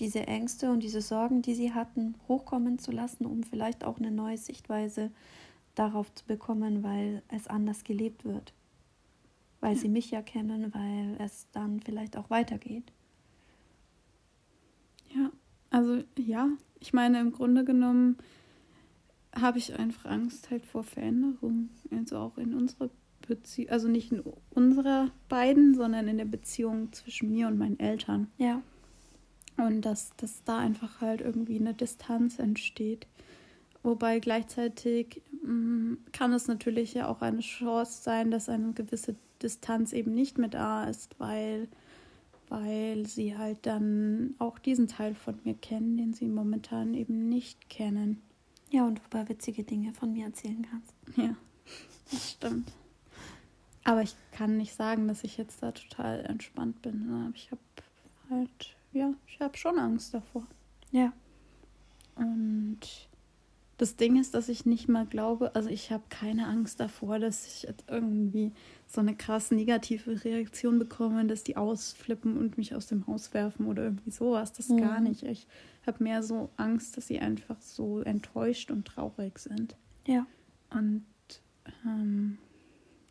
diese 0.00 0.26
Ängste 0.26 0.72
und 0.72 0.82
diese 0.82 1.00
Sorgen, 1.00 1.40
die 1.40 1.54
sie 1.54 1.72
hatten, 1.72 2.16
hochkommen 2.26 2.80
zu 2.80 2.90
lassen, 2.90 3.26
um 3.26 3.44
vielleicht 3.44 3.84
auch 3.84 3.98
eine 3.98 4.10
neue 4.10 4.36
Sichtweise 4.36 5.12
darauf 5.76 6.12
zu 6.16 6.24
bekommen, 6.24 6.82
weil 6.82 7.22
es 7.28 7.46
anders 7.46 7.84
gelebt 7.84 8.24
wird. 8.24 8.52
Weil 9.60 9.74
ja. 9.74 9.78
sie 9.78 9.88
mich 9.88 10.10
ja 10.10 10.20
kennen, 10.20 10.74
weil 10.74 11.16
es 11.24 11.46
dann 11.52 11.78
vielleicht 11.78 12.16
auch 12.16 12.28
weitergeht. 12.28 12.90
Ja, 15.14 15.30
also 15.70 16.02
ja, 16.16 16.48
ich 16.80 16.92
meine, 16.92 17.20
im 17.20 17.32
Grunde 17.32 17.64
genommen 17.64 18.16
habe 19.34 19.58
ich 19.58 19.78
einfach 19.78 20.10
Angst 20.10 20.50
halt 20.50 20.64
vor 20.64 20.84
Veränderung. 20.84 21.70
Also 21.90 22.18
auch 22.18 22.38
in 22.38 22.54
unserer 22.54 22.90
Beziehung, 23.26 23.70
also 23.70 23.88
nicht 23.88 24.12
in 24.12 24.22
unserer 24.50 25.10
beiden, 25.28 25.74
sondern 25.74 26.08
in 26.08 26.18
der 26.18 26.24
Beziehung 26.24 26.92
zwischen 26.92 27.30
mir 27.30 27.48
und 27.48 27.58
meinen 27.58 27.78
Eltern. 27.78 28.28
Ja. 28.38 28.62
Und 29.56 29.82
dass, 29.82 30.10
dass 30.16 30.44
da 30.44 30.58
einfach 30.58 31.00
halt 31.00 31.20
irgendwie 31.20 31.58
eine 31.58 31.74
Distanz 31.74 32.38
entsteht. 32.38 33.06
Wobei 33.82 34.20
gleichzeitig 34.20 35.22
mh, 35.42 35.52
mm, 35.52 35.98
kann 36.12 36.32
es 36.32 36.46
natürlich 36.46 36.94
ja 36.94 37.08
auch 37.08 37.22
eine 37.22 37.40
Chance 37.40 38.02
sein, 38.02 38.30
dass 38.30 38.48
eine 38.48 38.72
gewisse 38.72 39.16
Distanz 39.42 39.92
eben 39.92 40.14
nicht 40.14 40.38
mehr 40.38 40.48
da 40.48 40.84
ist, 40.84 41.18
weil 41.18 41.68
weil 42.50 43.06
sie 43.06 43.36
halt 43.36 43.66
dann 43.66 44.34
auch 44.38 44.58
diesen 44.58 44.88
Teil 44.88 45.14
von 45.14 45.38
mir 45.44 45.54
kennen, 45.54 45.96
den 45.96 46.12
sie 46.12 46.26
momentan 46.26 46.94
eben 46.94 47.28
nicht 47.28 47.68
kennen. 47.68 48.22
Ja, 48.70 48.86
und 48.86 48.98
du 48.98 49.02
ein 49.02 49.10
paar 49.10 49.28
witzige 49.28 49.64
Dinge 49.64 49.94
von 49.94 50.12
mir 50.12 50.26
erzählen 50.26 50.66
kannst. 50.70 50.94
Ja, 51.16 51.34
das 52.10 52.32
stimmt. 52.32 52.72
Aber 53.84 54.02
ich 54.02 54.14
kann 54.32 54.58
nicht 54.58 54.74
sagen, 54.74 55.08
dass 55.08 55.24
ich 55.24 55.38
jetzt 55.38 55.62
da 55.62 55.72
total 55.72 56.24
entspannt 56.26 56.82
bin. 56.82 57.32
Ich 57.34 57.50
habe 57.50 57.60
halt, 58.28 58.76
ja, 58.92 59.14
ich 59.26 59.40
habe 59.40 59.56
schon 59.56 59.78
Angst 59.78 60.12
davor. 60.12 60.46
Ja. 60.92 61.12
Und 62.14 62.80
das 63.78 63.96
Ding 63.96 64.20
ist, 64.20 64.34
dass 64.34 64.48
ich 64.50 64.66
nicht 64.66 64.88
mal 64.88 65.06
glaube, 65.06 65.54
also 65.54 65.70
ich 65.70 65.90
habe 65.90 66.02
keine 66.10 66.48
Angst 66.48 66.80
davor, 66.80 67.18
dass 67.18 67.46
ich 67.46 67.62
jetzt 67.62 67.84
irgendwie 67.88 68.52
so 68.88 69.02
eine 69.02 69.14
krass 69.14 69.50
negative 69.50 70.24
Reaktion 70.24 70.78
bekomme, 70.78 71.26
dass 71.26 71.44
die 71.44 71.56
ausflippen 71.58 72.38
und 72.38 72.56
mich 72.56 72.74
aus 72.74 72.86
dem 72.86 73.06
Haus 73.06 73.34
werfen 73.34 73.66
oder 73.66 73.84
irgendwie 73.84 74.10
sowas. 74.10 74.54
Das 74.54 74.70
mhm. 74.70 74.78
gar 74.78 75.00
nicht. 75.00 75.22
Ich 75.22 75.46
habe 75.86 76.02
mehr 76.02 76.22
so 76.22 76.48
Angst, 76.56 76.96
dass 76.96 77.06
sie 77.06 77.20
einfach 77.20 77.60
so 77.60 78.00
enttäuscht 78.00 78.70
und 78.70 78.86
traurig 78.86 79.38
sind. 79.38 79.76
Ja. 80.06 80.26
Und 80.70 81.04
ähm, 81.84 82.38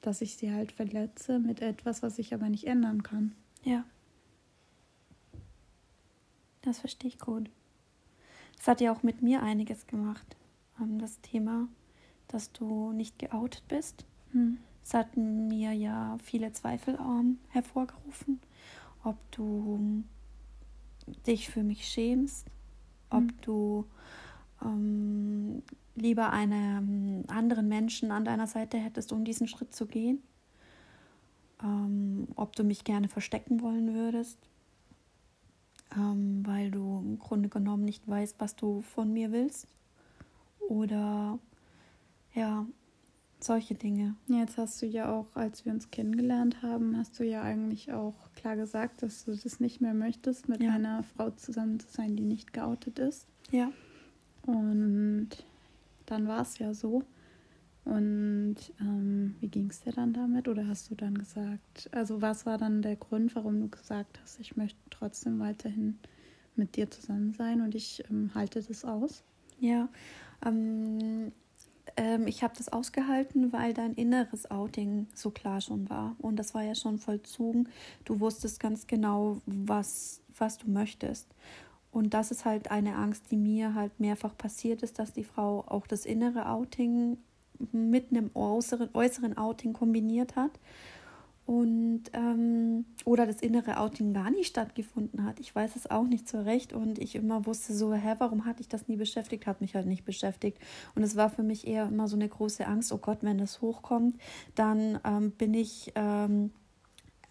dass 0.02 0.22
ich 0.22 0.36
sie 0.36 0.52
halt 0.52 0.72
verletze 0.72 1.38
mit 1.38 1.62
etwas, 1.62 2.02
was 2.02 2.18
ich 2.18 2.34
aber 2.34 2.50
nicht 2.50 2.66
ändern 2.66 3.04
kann. 3.04 3.36
Ja. 3.64 3.86
Das 6.64 6.80
verstehe 6.80 7.10
ich 7.10 7.20
gut. 7.20 7.52
Es 8.60 8.68
hat 8.68 8.82
ja 8.82 8.92
auch 8.92 9.04
mit 9.04 9.22
mir 9.22 9.44
einiges 9.44 9.86
gemacht 9.86 10.36
ähm, 10.82 10.98
das 10.98 11.22
Thema, 11.22 11.68
dass 12.28 12.52
du 12.52 12.92
nicht 12.94 13.20
geoutet 13.20 13.64
bist. 13.68 14.06
Hm. 14.32 14.58
Es 14.88 14.94
hat 14.94 15.18
mir 15.18 15.74
ja 15.74 16.18
viele 16.24 16.54
Zweifel 16.54 16.98
hervorgerufen, 17.50 18.40
ob 19.04 19.18
du 19.32 20.06
dich 21.28 21.50
für 21.50 21.62
mich 21.62 21.86
schämst, 21.86 22.48
ob 23.10 23.24
hm. 23.24 23.34
du 23.42 23.86
ähm, 24.64 25.62
lieber 25.96 26.32
einen 26.32 27.28
anderen 27.28 27.68
Menschen 27.68 28.12
an 28.12 28.24
deiner 28.24 28.48
Seite 28.48 28.78
hättest, 28.78 29.12
um 29.12 29.26
diesen 29.26 29.50
Schritt 29.50 29.76
zu 29.76 29.88
gehen, 29.88 30.24
ähm, 31.62 32.30
ob 32.38 32.56
du 32.56 32.64
mich 32.64 32.86
gerne 32.86 33.10
verstecken 33.10 33.60
wollen 33.60 33.94
würdest, 33.94 34.40
ähm, 35.98 36.46
weil 36.46 36.72
du 36.72 37.00
im 37.00 37.20
Grunde 37.20 37.50
genommen 37.50 37.84
nicht 37.84 38.08
weißt, 38.08 38.40
was 38.40 38.56
du 38.56 38.80
von 38.84 39.12
mir 39.12 39.34
willst 39.34 39.68
oder 40.70 41.40
ja, 42.34 42.66
solche 43.40 43.76
Dinge. 43.76 44.16
Jetzt 44.28 44.58
hast 44.58 44.82
du 44.82 44.86
ja 44.86 45.12
auch, 45.12 45.36
als 45.36 45.66
wir 45.66 45.72
uns 45.72 45.92
kennengelernt 45.92 46.62
haben, 46.62 46.98
hast 46.98 47.20
du 47.20 47.24
ja 47.24 47.42
eigentlich 47.42 47.92
auch 47.92 48.16
klar 48.36 48.56
gesagt, 48.56 49.04
dass 49.04 49.26
du 49.26 49.36
das 49.36 49.60
nicht 49.60 49.82
mehr 49.82 49.94
möchtest, 49.94 50.50
mit 50.50 50.62
ja. 50.62 50.72
einer 50.72 51.04
Frau 51.04 51.30
zusammen 51.32 51.80
zu 51.80 51.88
sein, 51.92 52.16
die 52.16 52.26
nicht 52.26 52.54
geoutet 52.54 53.00
ist. 53.00 53.28
Ja. 53.52 53.72
Und 54.46 55.30
dann 56.06 56.28
war 56.28 56.42
es 56.42 56.58
ja 56.58 56.74
so. 56.74 57.04
Und 57.86 58.58
ähm, 58.82 59.36
wie 59.40 59.48
ging 59.48 59.70
es 59.70 59.82
dir 59.82 59.94
dann 59.94 60.14
damit? 60.14 60.48
Oder 60.48 60.68
hast 60.68 60.92
du 60.92 60.96
dann 60.96 61.18
gesagt, 61.18 61.90
also 61.92 62.22
was 62.22 62.46
war 62.46 62.58
dann 62.58 62.82
der 62.82 62.98
Grund, 62.98 63.34
warum 63.36 63.62
du 63.62 63.70
gesagt 63.70 64.20
hast, 64.22 64.40
ich 64.40 64.58
möchte 64.58 64.80
trotzdem 64.90 65.40
weiterhin 65.40 65.98
mit 66.56 66.76
dir 66.76 66.92
zusammen 66.92 67.34
sein 67.34 67.62
und 67.62 67.76
ich 67.76 68.04
ähm, 68.10 68.32
halte 68.34 68.62
das 68.62 68.84
aus? 68.84 69.24
Ja, 69.60 69.88
ähm, 70.46 71.32
ähm, 71.98 72.28
ich 72.28 72.44
habe 72.44 72.54
das 72.58 72.72
ausgehalten, 72.72 73.52
weil 73.52 73.74
dein 73.74 73.94
inneres 73.94 74.50
Outing 74.50 75.08
so 75.14 75.32
klar 75.32 75.60
schon 75.62 75.90
war. 75.90 76.16
Und 76.20 76.38
das 76.38 76.54
war 76.54 76.64
ja 76.64 76.76
schon 76.76 77.00
vollzogen. 77.00 77.70
Du 78.06 78.20
wusstest 78.20 78.60
ganz 78.60 78.88
genau, 78.88 79.42
was, 79.46 80.22
was 80.38 80.58
du 80.58 80.70
möchtest. 80.70 81.28
Und 81.92 82.14
das 82.14 82.32
ist 82.32 82.46
halt 82.46 82.70
eine 82.70 82.96
Angst, 82.96 83.32
die 83.32 83.38
mir 83.38 83.74
halt 83.74 84.00
mehrfach 84.00 84.38
passiert 84.38 84.84
ist, 84.84 85.00
dass 85.00 85.14
die 85.14 85.24
Frau 85.24 85.64
auch 85.68 85.88
das 85.88 86.06
innere 86.06 86.50
Outing 86.50 87.18
mit 87.72 88.12
einem 88.12 88.30
äußeren, 88.36 88.90
äußeren 88.94 89.36
Outing 89.36 89.74
kombiniert 89.74 90.36
hat 90.36 90.52
und 91.48 92.04
ähm, 92.12 92.84
oder 93.06 93.26
das 93.26 93.40
innere 93.42 93.80
Outing 93.80 94.14
gar 94.14 94.30
nicht 94.30 94.48
stattgefunden 94.48 95.24
hat. 95.24 95.40
Ich 95.40 95.56
weiß 95.56 95.78
es 95.78 95.90
auch 95.90 96.04
nicht 96.04 96.28
so 96.28 96.42
recht 96.42 96.74
und 96.74 97.00
ich 97.00 97.16
immer 97.16 97.46
wusste 97.46 97.74
so, 97.74 97.94
hä, 97.94 98.16
warum 98.18 98.46
hatte 98.46 98.60
ich 98.60 98.68
das 98.68 98.90
nie 98.90 98.98
beschäftigt? 98.98 99.48
Hat 99.48 99.62
mich 99.62 99.74
halt 99.74 99.88
nicht 99.88 100.04
beschäftigt 100.04 100.60
und 100.94 101.04
es 101.04 101.16
war 101.16 101.30
für 101.30 101.44
mich 101.44 101.66
eher 101.66 101.88
immer 101.88 102.10
so 102.10 102.18
eine 102.18 102.28
große 102.28 102.68
Angst. 102.68 102.92
Oh 102.92 102.98
Gott, 102.98 103.20
wenn 103.22 103.38
das 103.38 103.62
hochkommt, 103.62 104.20
dann 104.56 105.00
ähm, 105.06 105.32
bin 105.32 105.54
ich 105.54 105.94
ähm, 105.96 106.52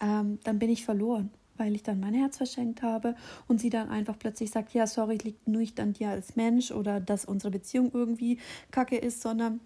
ähm 0.01 0.39
dann 0.45 0.59
bin 0.59 0.71
ich 0.71 0.85
verloren 0.85 1.31
weil 1.59 1.75
ich 1.75 1.83
dann 1.83 2.01
mein 2.01 2.13
Herz 2.13 2.37
verschenkt 2.37 2.83
habe 2.83 3.17
und 3.49 3.63
sie 3.63 3.71
dann 3.71 3.89
einfach 3.89 4.19
plötzlich 4.19 4.51
sagt, 4.51 4.75
ja, 4.75 4.87
sorry, 4.87 5.17
liegt 5.17 5.49
nicht 5.49 5.81
an 5.81 5.95
dir 5.95 6.11
als 6.11 6.37
Mensch 6.37 6.71
oder 6.71 7.01
dass 7.01 7.25
unsere 7.25 7.51
Beziehung 7.51 7.93
irgendwie 7.95 8.39
kacke 8.71 8.99
ist, 8.99 9.23
sondern 9.23 9.61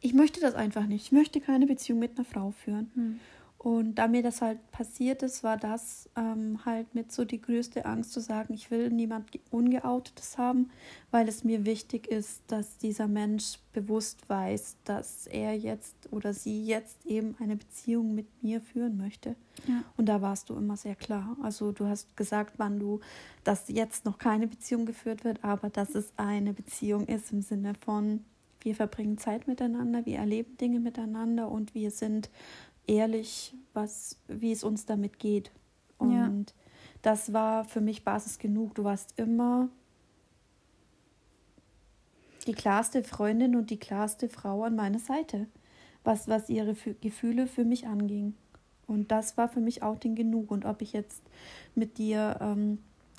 ich 0.00 0.14
möchte 0.14 0.40
das 0.40 0.54
einfach 0.54 0.86
nicht. 0.86 1.04
Ich 1.04 1.12
möchte 1.12 1.42
keine 1.42 1.66
Beziehung 1.66 1.98
mit 1.98 2.16
einer 2.16 2.24
Frau 2.24 2.52
führen. 2.52 2.90
Hm. 2.94 3.20
Und 3.62 3.96
da 3.96 4.08
mir 4.08 4.22
das 4.22 4.40
halt 4.40 4.58
passiert 4.70 5.22
ist, 5.22 5.44
war 5.44 5.58
das 5.58 6.08
ähm, 6.16 6.64
halt 6.64 6.94
mit 6.94 7.12
so 7.12 7.26
die 7.26 7.42
größte 7.42 7.84
Angst 7.84 8.14
zu 8.14 8.20
sagen, 8.20 8.54
ich 8.54 8.70
will 8.70 8.88
niemand 8.88 9.38
Ungeoutetes 9.50 10.38
haben, 10.38 10.70
weil 11.10 11.28
es 11.28 11.44
mir 11.44 11.66
wichtig 11.66 12.06
ist, 12.06 12.40
dass 12.46 12.78
dieser 12.78 13.06
Mensch 13.06 13.58
bewusst 13.74 14.26
weiß, 14.30 14.76
dass 14.84 15.26
er 15.26 15.54
jetzt 15.58 15.94
oder 16.10 16.32
sie 16.32 16.64
jetzt 16.64 17.04
eben 17.04 17.36
eine 17.38 17.54
Beziehung 17.54 18.14
mit 18.14 18.28
mir 18.42 18.62
führen 18.62 18.96
möchte. 18.96 19.36
Ja. 19.68 19.84
Und 19.98 20.06
da 20.06 20.22
warst 20.22 20.48
du 20.48 20.56
immer 20.56 20.78
sehr 20.78 20.94
klar. 20.94 21.36
Also 21.42 21.70
du 21.70 21.84
hast 21.84 22.16
gesagt, 22.16 22.54
wann 22.56 22.78
du, 22.78 23.00
dass 23.44 23.68
jetzt 23.68 24.06
noch 24.06 24.16
keine 24.16 24.46
Beziehung 24.46 24.86
geführt 24.86 25.22
wird, 25.22 25.44
aber 25.44 25.68
dass 25.68 25.94
es 25.94 26.14
eine 26.16 26.54
Beziehung 26.54 27.04
ist 27.08 27.30
im 27.30 27.42
Sinne 27.42 27.74
von, 27.74 28.24
wir 28.62 28.74
verbringen 28.74 29.18
Zeit 29.18 29.46
miteinander, 29.46 30.04
wir 30.06 30.18
erleben 30.18 30.56
Dinge 30.56 30.80
miteinander 30.80 31.50
und 31.50 31.74
wir 31.74 31.90
sind 31.90 32.30
ehrlich, 32.90 33.54
was, 33.72 34.16
wie 34.28 34.52
es 34.52 34.64
uns 34.64 34.84
damit 34.86 35.18
geht. 35.18 35.50
Und 35.98 36.12
Ja. 36.12 36.30
das 37.02 37.32
war 37.32 37.64
für 37.64 37.80
mich 37.80 38.04
Basis 38.04 38.38
genug. 38.38 38.74
Du 38.74 38.84
warst 38.84 39.18
immer 39.18 39.68
die 42.46 42.52
klarste 42.52 43.02
Freundin 43.04 43.54
und 43.54 43.70
die 43.70 43.78
klarste 43.78 44.28
Frau 44.28 44.64
an 44.64 44.74
meiner 44.74 44.98
Seite, 44.98 45.46
was, 46.04 46.26
was 46.28 46.48
ihre 46.48 46.72
Fü- 46.72 46.96
Gefühle 47.00 47.46
für 47.46 47.64
mich 47.64 47.86
anging. 47.86 48.34
Und 48.86 49.12
das 49.12 49.36
war 49.36 49.48
für 49.48 49.60
mich 49.60 49.82
Outing 49.82 50.14
genug. 50.16 50.50
Und 50.50 50.64
ob 50.64 50.82
ich 50.82 50.92
jetzt 50.92 51.22
mit 51.74 51.98
dir 51.98 52.38
ähm, 52.40 52.78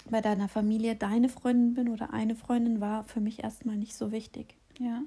bei 0.09 0.19
deiner 0.19 0.49
Familie 0.49 0.95
deine 0.95 1.29
Freundin 1.29 1.73
bin 1.75 1.89
oder 1.89 2.11
eine 2.13 2.35
Freundin, 2.35 2.81
war 2.81 3.03
für 3.05 3.21
mich 3.21 3.43
erstmal 3.43 3.77
nicht 3.77 3.95
so 3.95 4.11
wichtig. 4.11 4.55
Ja. 4.79 5.03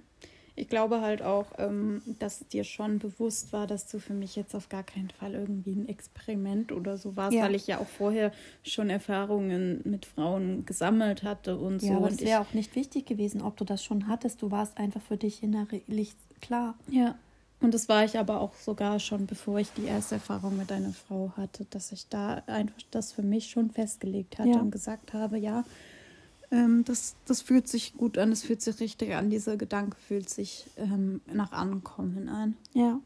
Ich 0.57 0.69
glaube 0.69 1.01
halt 1.01 1.21
auch, 1.23 1.47
ähm, 1.59 2.01
dass 2.21 2.47
dir 2.49 2.63
schon 2.63 3.01
bewusst 3.01 3.53
war, 3.53 3.67
dass 3.67 3.89
du 3.89 3.99
für 3.99 4.15
mich 4.15 4.37
jetzt 4.37 4.55
auf 4.55 4.69
gar 4.69 4.85
keinen 4.85 5.11
Fall 5.11 5.35
irgendwie 5.35 5.73
ein 5.73 5.89
Experiment 5.89 6.71
oder 6.71 6.97
so 6.97 7.17
warst, 7.17 7.35
Ja. 7.35 7.43
weil 7.43 7.57
ich 7.57 7.67
ja 7.67 7.79
auch 7.79 7.89
vorher 7.89 8.31
schon 8.63 8.89
Erfahrungen 8.89 9.81
mit 9.85 10.07
Frauen 10.07 10.65
gesammelt 10.65 11.25
hatte 11.25 11.57
und 11.59 11.81
so. 11.81 11.89
Ja, 11.89 11.97
aber 11.97 12.07
und 12.07 12.13
es 12.13 12.21
wäre 12.21 12.41
auch 12.41 12.53
nicht 12.55 12.77
wichtig 12.77 13.05
gewesen, 13.07 13.43
ob 13.43 13.57
du 13.57 13.65
das 13.65 13.83
schon 13.83 14.07
hattest. 14.07 14.43
Du 14.43 14.51
warst 14.53 14.79
einfach 14.79 15.01
für 15.03 15.17
dich 15.17 15.43
innerlich 15.43 16.15
klar. 16.41 16.75
Ja. 16.89 17.17
Und 17.61 17.73
das 17.73 17.89
war 17.89 18.05
ich 18.05 18.19
aber 18.19 18.41
auch 18.41 18.55
sogar 18.55 19.01
schon, 19.01 19.27
bevor 19.27 19.59
ich 19.59 19.71
die 19.73 19.87
erste 19.87 20.17
Erfahrung 20.17 20.57
mit 20.57 20.71
einer 20.71 20.93
Frau 20.93 21.33
hatte, 21.37 21.65
dass 21.71 21.93
ich 21.93 22.09
da 22.09 22.43
einfach 22.47 22.77
das 22.91 23.13
für 23.13 23.23
mich 23.23 23.47
schon 23.49 23.71
festgelegt 23.71 24.39
hatte 24.39 24.51
Ja. 24.51 24.61
und 24.61 24.71
gesagt 24.71 25.15
habe, 25.15 25.39
ja, 25.39 25.65
ähm, 26.55 26.85
das, 26.85 27.17
das 27.27 27.43
fühlt 27.43 27.69
sich 27.69 27.95
gut 27.95 28.17
an, 28.17 28.31
das 28.31 28.45
fühlt 28.45 28.63
sich 28.63 28.81
richtig 28.81 29.15
an, 29.15 29.29
dieser 29.29 29.57
Gedanke 29.57 29.97
fühlt 29.99 30.31
sich 30.31 30.67
ähm, 30.77 31.21
nach 31.33 31.53
Ankommen 31.53 32.29
an. 32.29 32.57
Ja. 32.73 33.01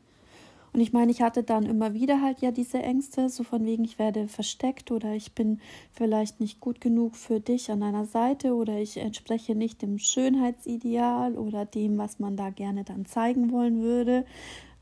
Und 0.74 0.80
ich 0.80 0.92
meine, 0.92 1.10
ich 1.10 1.22
hatte 1.22 1.42
dann 1.42 1.64
immer 1.64 1.94
wieder 1.94 2.20
halt 2.20 2.40
ja 2.40 2.50
diese 2.50 2.78
Ängste, 2.82 3.30
so 3.30 3.42
von 3.42 3.64
wegen, 3.64 3.84
ich 3.84 3.98
werde 3.98 4.28
versteckt 4.28 4.90
oder 4.90 5.14
ich 5.14 5.32
bin 5.32 5.60
vielleicht 5.92 6.40
nicht 6.40 6.60
gut 6.60 6.82
genug 6.82 7.16
für 7.16 7.40
dich 7.40 7.70
an 7.70 7.80
deiner 7.80 8.04
Seite 8.04 8.54
oder 8.54 8.76
ich 8.78 8.98
entspreche 8.98 9.54
nicht 9.54 9.80
dem 9.80 9.98
Schönheitsideal 9.98 11.38
oder 11.38 11.64
dem, 11.64 11.96
was 11.96 12.18
man 12.18 12.36
da 12.36 12.50
gerne 12.50 12.84
dann 12.84 13.06
zeigen 13.06 13.50
wollen 13.50 13.80
würde 13.80 14.26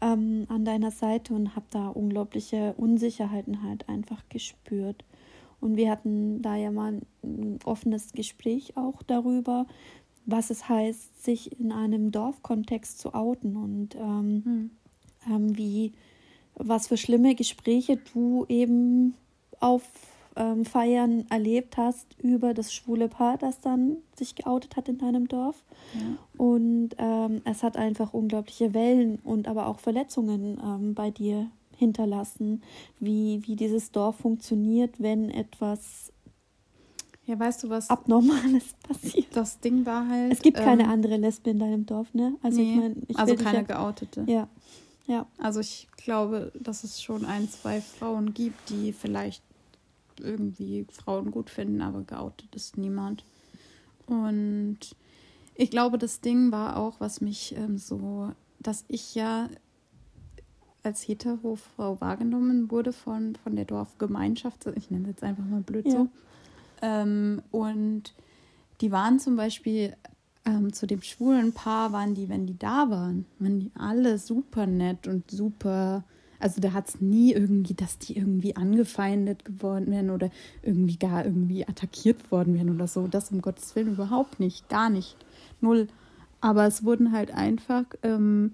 ähm, 0.00 0.46
an 0.48 0.64
deiner 0.64 0.90
Seite 0.90 1.34
und 1.34 1.54
habe 1.54 1.66
da 1.70 1.88
unglaubliche 1.88 2.74
Unsicherheiten 2.76 3.62
halt 3.62 3.88
einfach 3.88 4.22
gespürt. 4.28 5.04
Und 5.60 5.76
wir 5.76 5.90
hatten 5.90 6.42
da 6.42 6.56
ja 6.56 6.70
mal 6.70 7.00
ein 7.22 7.58
offenes 7.64 8.12
Gespräch 8.12 8.76
auch 8.76 9.02
darüber, 9.02 9.66
was 10.26 10.50
es 10.50 10.68
heißt, 10.68 11.24
sich 11.24 11.58
in 11.58 11.72
einem 11.72 12.10
Dorfkontext 12.10 12.98
zu 12.98 13.14
outen 13.14 13.56
und 13.56 13.94
ähm, 13.94 14.70
ähm, 15.28 15.56
wie 15.56 15.92
was 16.54 16.88
für 16.88 16.96
schlimme 16.96 17.34
Gespräche 17.34 17.98
du 18.12 18.46
eben 18.48 19.14
auf 19.60 19.82
ähm, 20.36 20.64
Feiern 20.64 21.26
erlebt 21.30 21.76
hast 21.76 22.06
über 22.22 22.54
das 22.54 22.72
schwule 22.72 23.08
Paar, 23.08 23.38
das 23.38 23.60
dann 23.60 23.98
sich 24.14 24.34
geoutet 24.34 24.76
hat 24.76 24.88
in 24.88 24.98
deinem 24.98 25.28
Dorf. 25.28 25.62
Ja. 25.94 26.00
Und 26.36 26.90
ähm, 26.98 27.40
es 27.44 27.62
hat 27.62 27.76
einfach 27.76 28.12
unglaubliche 28.12 28.74
Wellen 28.74 29.18
und 29.24 29.48
aber 29.48 29.66
auch 29.66 29.80
Verletzungen 29.80 30.60
ähm, 30.62 30.94
bei 30.94 31.10
dir 31.10 31.50
hinterlassen, 31.76 32.62
wie, 32.98 33.42
wie 33.46 33.56
dieses 33.56 33.92
Dorf 33.92 34.16
funktioniert, 34.16 35.00
wenn 35.00 35.30
etwas 35.30 36.12
Ja, 37.26 37.38
weißt 37.38 37.64
du 37.64 37.70
was? 37.70 37.90
Abnormales 37.90 38.74
passiert. 38.82 39.26
Das 39.32 39.60
Ding 39.60 39.84
war 39.86 40.08
halt. 40.08 40.32
Es 40.32 40.40
gibt 40.40 40.56
keine 40.56 40.84
ähm, 40.84 40.90
andere 40.90 41.16
Lesbe 41.16 41.50
in 41.50 41.58
deinem 41.58 41.86
Dorf, 41.86 42.12
ne? 42.14 42.36
Also 42.42 42.60
nee, 42.60 42.70
ich 42.72 42.80
meine, 42.80 42.96
ich 43.08 43.18
also 43.18 43.34
keine 43.36 43.58
ja, 43.58 43.62
geoutete. 43.62 44.24
ja, 44.26 44.48
ja, 45.06 45.26
Also 45.38 45.60
ich 45.60 45.88
glaube, 45.96 46.52
dass 46.58 46.82
es 46.82 47.00
schon 47.02 47.24
ein, 47.24 47.48
zwei 47.48 47.80
Frauen 47.80 48.34
gibt, 48.34 48.70
die 48.70 48.92
vielleicht 48.92 49.42
irgendwie 50.18 50.86
Frauen 50.90 51.30
gut 51.30 51.50
finden, 51.50 51.80
aber 51.80 52.02
geoutet 52.02 52.54
ist 52.54 52.76
niemand. 52.76 53.24
Und 54.06 54.78
ich 55.54 55.70
glaube, 55.70 55.98
das 55.98 56.20
Ding 56.20 56.52
war 56.52 56.76
auch, 56.76 57.00
was 57.00 57.20
mich 57.20 57.54
ähm, 57.56 57.78
so, 57.78 58.32
dass 58.58 58.84
ich 58.88 59.14
ja 59.14 59.48
als 60.86 61.06
Hetero-Frau 61.06 62.00
wahrgenommen 62.00 62.70
wurde 62.70 62.92
von, 62.92 63.36
von 63.42 63.56
der 63.56 63.64
Dorfgemeinschaft, 63.64 64.66
ich 64.76 64.90
nenne 64.90 65.04
es 65.04 65.08
jetzt 65.10 65.24
einfach 65.24 65.44
mal 65.44 65.60
blöd 65.60 65.86
Ja. 65.86 65.92
so. 65.92 66.08
Ähm, 66.82 67.42
und 67.50 68.14
die 68.80 68.92
waren 68.92 69.18
zum 69.18 69.36
Beispiel 69.36 69.94
ähm, 70.44 70.72
zu 70.72 70.86
dem 70.86 71.02
schwulen 71.02 71.52
Paar, 71.52 71.92
waren 71.92 72.14
die, 72.14 72.28
wenn 72.28 72.46
die 72.46 72.58
da 72.58 72.90
waren, 72.90 73.26
waren 73.38 73.60
die 73.60 73.70
alle 73.74 74.18
super 74.18 74.66
nett 74.66 75.06
und 75.06 75.30
super. 75.30 76.04
Also 76.38 76.60
da 76.60 76.72
hat 76.72 76.88
es 76.88 77.00
nie 77.00 77.32
irgendwie, 77.32 77.74
dass 77.74 77.98
die 77.98 78.16
irgendwie 78.16 78.56
angefeindet 78.56 79.44
geworden 79.44 79.90
wären 79.90 80.10
oder 80.10 80.30
irgendwie 80.62 80.96
gar 80.96 81.24
irgendwie 81.24 81.66
attackiert 81.66 82.30
worden 82.30 82.54
wären 82.54 82.70
oder 82.70 82.86
so. 82.86 83.08
Das 83.08 83.30
um 83.30 83.40
Gottes 83.40 83.74
Willen 83.74 83.92
überhaupt 83.94 84.38
nicht, 84.38 84.68
gar 84.68 84.90
nicht. 84.90 85.16
Null. 85.60 85.88
Aber 86.42 86.66
es 86.66 86.84
wurden 86.84 87.12
halt 87.12 87.32
einfach 87.32 87.84
ähm, 88.02 88.52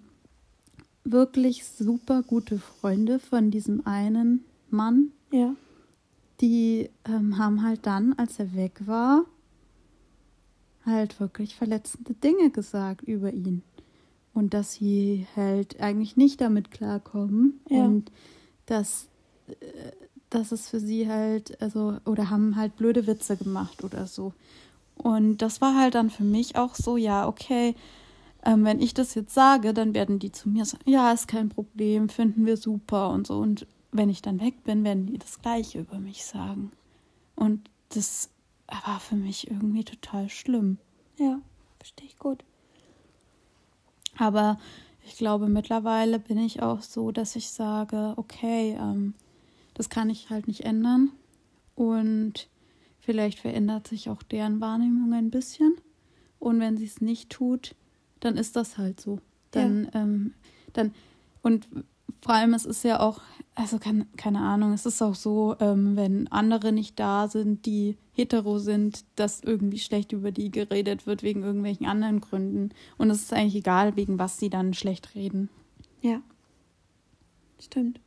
wirklich 1.04 1.64
super 1.64 2.22
gute 2.22 2.58
Freunde 2.58 3.18
von 3.18 3.50
diesem 3.50 3.86
einen 3.86 4.44
Mann, 4.70 5.12
ja, 5.30 5.54
die 6.42 6.90
ähm, 7.04 7.38
haben 7.38 7.62
halt 7.62 7.86
dann, 7.86 8.14
als 8.14 8.38
er 8.38 8.54
weg 8.54 8.82
war, 8.86 9.24
halt 10.84 11.20
wirklich 11.20 11.54
verletzende 11.54 12.14
Dinge 12.14 12.50
gesagt 12.50 13.02
über 13.02 13.32
ihn. 13.32 13.62
Und 14.34 14.54
dass 14.54 14.74
sie 14.74 15.26
halt 15.36 15.80
eigentlich 15.80 16.16
nicht 16.16 16.40
damit 16.40 16.70
klarkommen. 16.70 17.60
Ja. 17.68 17.84
Und 17.84 18.10
dass, 18.66 19.06
äh, 19.48 19.92
dass 20.30 20.50
es 20.50 20.68
für 20.68 20.80
sie 20.80 21.08
halt, 21.08 21.60
also, 21.62 21.98
oder 22.06 22.30
haben 22.30 22.56
halt 22.56 22.76
blöde 22.76 23.06
Witze 23.06 23.36
gemacht 23.36 23.84
oder 23.84 24.06
so. 24.06 24.32
Und 24.96 25.38
das 25.38 25.60
war 25.60 25.76
halt 25.78 25.94
dann 25.94 26.10
für 26.10 26.24
mich 26.24 26.56
auch 26.56 26.74
so, 26.74 26.96
ja, 26.96 27.28
okay, 27.28 27.74
ähm, 28.44 28.64
wenn 28.64 28.80
ich 28.80 28.94
das 28.94 29.14
jetzt 29.14 29.34
sage, 29.34 29.72
dann 29.72 29.94
werden 29.94 30.18
die 30.18 30.32
zu 30.32 30.48
mir 30.48 30.64
sagen, 30.64 30.88
ja, 30.90 31.12
ist 31.12 31.28
kein 31.28 31.48
Problem, 31.48 32.08
finden 32.08 32.44
wir 32.44 32.56
super 32.56 33.10
und 33.10 33.26
so. 33.26 33.38
Und 33.38 33.66
wenn 33.92 34.08
ich 34.08 34.22
dann 34.22 34.40
weg 34.40 34.64
bin, 34.64 34.84
werden 34.84 35.06
die 35.06 35.18
das 35.18 35.40
Gleiche 35.40 35.80
über 35.80 35.98
mich 35.98 36.24
sagen. 36.24 36.72
Und 37.36 37.70
das 37.90 38.30
war 38.84 39.00
für 39.00 39.16
mich 39.16 39.50
irgendwie 39.50 39.84
total 39.84 40.28
schlimm. 40.28 40.78
ja, 41.18 41.40
verstehe 41.78 42.06
ich 42.06 42.18
gut. 42.18 42.44
Aber 44.16 44.58
ich 45.04 45.16
glaube, 45.16 45.48
mittlerweile 45.48 46.18
bin 46.18 46.38
ich 46.38 46.62
auch 46.62 46.82
so, 46.82 47.12
dass 47.12 47.36
ich 47.36 47.50
sage, 47.50 48.14
okay, 48.16 48.76
ähm, 48.78 49.14
das 49.74 49.88
kann 49.88 50.10
ich 50.10 50.30
halt 50.30 50.48
nicht 50.48 50.64
ändern. 50.64 51.10
Und 51.74 52.48
vielleicht 53.00 53.38
verändert 53.38 53.88
sich 53.88 54.10
auch 54.10 54.22
deren 54.22 54.60
Wahrnehmung 54.60 55.12
ein 55.12 55.30
bisschen. 55.30 55.76
Und 56.38 56.60
wenn 56.60 56.76
sie 56.76 56.84
es 56.84 57.00
nicht 57.00 57.30
tut, 57.30 57.74
dann 58.22 58.36
ist 58.36 58.56
das 58.56 58.78
halt 58.78 59.00
so. 59.00 59.18
Dann, 59.50 59.90
ähm, 59.94 60.34
dann, 60.72 60.94
und 61.42 61.66
vor 62.22 62.34
allem, 62.34 62.54
es 62.54 62.64
ist 62.64 62.84
ja 62.84 63.00
auch, 63.00 63.20
also 63.54 63.78
keine, 63.78 64.06
keine 64.16 64.40
Ahnung, 64.40 64.72
es 64.72 64.86
ist 64.86 65.02
auch 65.02 65.16
so, 65.16 65.56
ähm, 65.60 65.96
wenn 65.96 66.28
andere 66.28 66.72
nicht 66.72 66.98
da 66.98 67.28
sind, 67.28 67.66
die 67.66 67.98
hetero 68.12 68.58
sind, 68.58 69.04
dass 69.16 69.40
irgendwie 69.40 69.80
schlecht 69.80 70.12
über 70.12 70.30
die 70.30 70.50
geredet 70.50 71.06
wird 71.06 71.22
wegen 71.22 71.42
irgendwelchen 71.42 71.86
anderen 71.86 72.20
Gründen. 72.20 72.70
Und 72.96 73.10
es 73.10 73.22
ist 73.22 73.32
eigentlich 73.32 73.56
egal, 73.56 73.96
wegen 73.96 74.18
was 74.18 74.38
sie 74.38 74.50
dann 74.50 74.72
schlecht 74.72 75.14
reden. 75.14 75.50
Ja, 76.00 76.22
stimmt. 77.60 78.00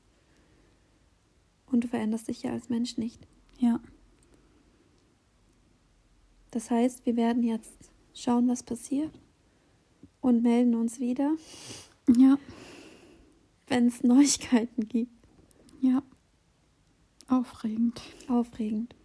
Und 1.72 1.84
du 1.84 1.88
veränderst 1.90 2.30
dich 2.30 2.42
ja 2.42 2.52
als 2.52 2.70
Mensch 2.70 2.98
nicht. 2.98 3.28
Ja. 3.60 3.82
Das 6.52 6.72
heißt, 6.72 7.06
wir 7.06 7.18
werden 7.18 7.44
jetzt 7.44 7.92
schauen, 8.14 8.48
was 8.48 8.64
passiert 8.64 9.12
und 10.26 10.42
melden 10.42 10.74
uns 10.74 11.00
wieder, 11.00 11.36
Ja. 12.18 12.38
wenn 13.68 13.88
es 13.88 14.04
Neuigkeiten 14.04 14.88
gibt. 14.88 15.12
Ja. 15.82 16.02
Aufregend. 17.28 18.02
Aufregend. 18.28 18.96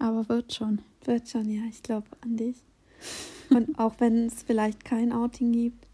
Aber 0.00 0.28
wird 0.28 0.52
schon. 0.52 0.80
Wird 1.04 1.28
schon, 1.28 1.48
ja, 1.48 1.62
ich 1.70 1.82
glaube 1.84 2.08
an 2.20 2.36
dich. 2.36 2.56
Und 3.50 3.78
auch 3.78 3.94
wenn 3.98 4.26
es 4.26 4.42
vielleicht 4.42 4.84
kein 4.84 5.12
Outing 5.12 5.52
gibt, 5.52 5.86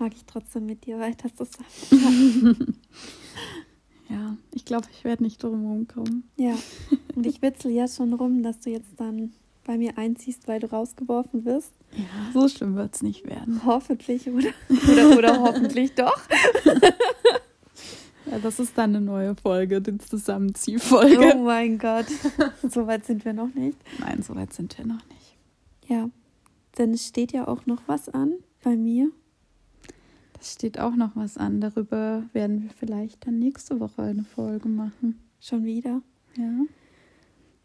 mag 0.00 0.12
ich 0.14 0.24
trotzdem 0.24 0.66
mit 0.66 0.84
dir 0.86 0.98
weiter 0.98 1.30
zusammen. 1.34 2.76
Ja, 4.08 4.36
ich 4.52 4.64
glaube, 4.64 4.88
ich 4.92 5.04
werde 5.04 5.22
nicht 5.22 5.40
drum 5.40 5.64
rumkommen. 5.64 6.24
Ja, 6.36 6.58
und 7.14 7.26
ich 7.26 7.42
witzel 7.42 7.70
ja 7.70 7.86
schon 7.86 8.12
rum, 8.12 8.42
dass 8.42 8.58
du 8.58 8.70
jetzt 8.70 8.98
dann 8.98 9.32
bei 9.70 9.78
mir 9.78 9.96
einziehst, 9.98 10.48
weil 10.48 10.58
du 10.58 10.68
rausgeworfen 10.68 11.44
wirst. 11.44 11.72
Ja, 11.92 12.32
so 12.34 12.48
schlimm 12.48 12.74
wird 12.74 12.92
es 12.92 13.02
nicht 13.02 13.24
werden. 13.24 13.60
Hoffentlich, 13.64 14.28
oder? 14.28 14.48
Oder, 14.68 15.16
oder 15.16 15.40
hoffentlich 15.40 15.94
doch. 15.94 16.20
Ja, 18.26 18.38
das 18.38 18.60
ist 18.60 18.78
dann 18.78 18.94
eine 18.94 19.04
neue 19.04 19.34
Folge, 19.34 19.80
die 19.80 19.96
Zusammenziehfolge. 19.98 21.34
Oh 21.34 21.38
mein 21.38 21.78
Gott. 21.78 22.06
So 22.62 22.86
weit 22.86 23.04
sind 23.04 23.24
wir 23.24 23.32
noch 23.32 23.52
nicht. 23.54 23.76
Nein, 23.98 24.22
so 24.22 24.36
weit 24.36 24.52
sind 24.52 24.76
wir 24.78 24.86
noch 24.86 25.04
nicht. 25.08 25.36
Ja, 25.88 26.10
denn 26.78 26.92
es 26.92 27.08
steht 27.08 27.32
ja 27.32 27.48
auch 27.48 27.66
noch 27.66 27.80
was 27.86 28.08
an 28.08 28.34
bei 28.62 28.76
mir. 28.76 29.10
Es 30.38 30.52
steht 30.52 30.78
auch 30.78 30.94
noch 30.94 31.16
was 31.16 31.38
an. 31.38 31.60
Darüber 31.60 32.22
werden 32.32 32.62
wir 32.62 32.70
vielleicht 32.70 33.26
dann 33.26 33.40
nächste 33.40 33.80
Woche 33.80 34.02
eine 34.02 34.22
Folge 34.22 34.68
machen. 34.68 35.18
Schon 35.40 35.64
wieder. 35.64 36.02
Ja. 36.36 36.66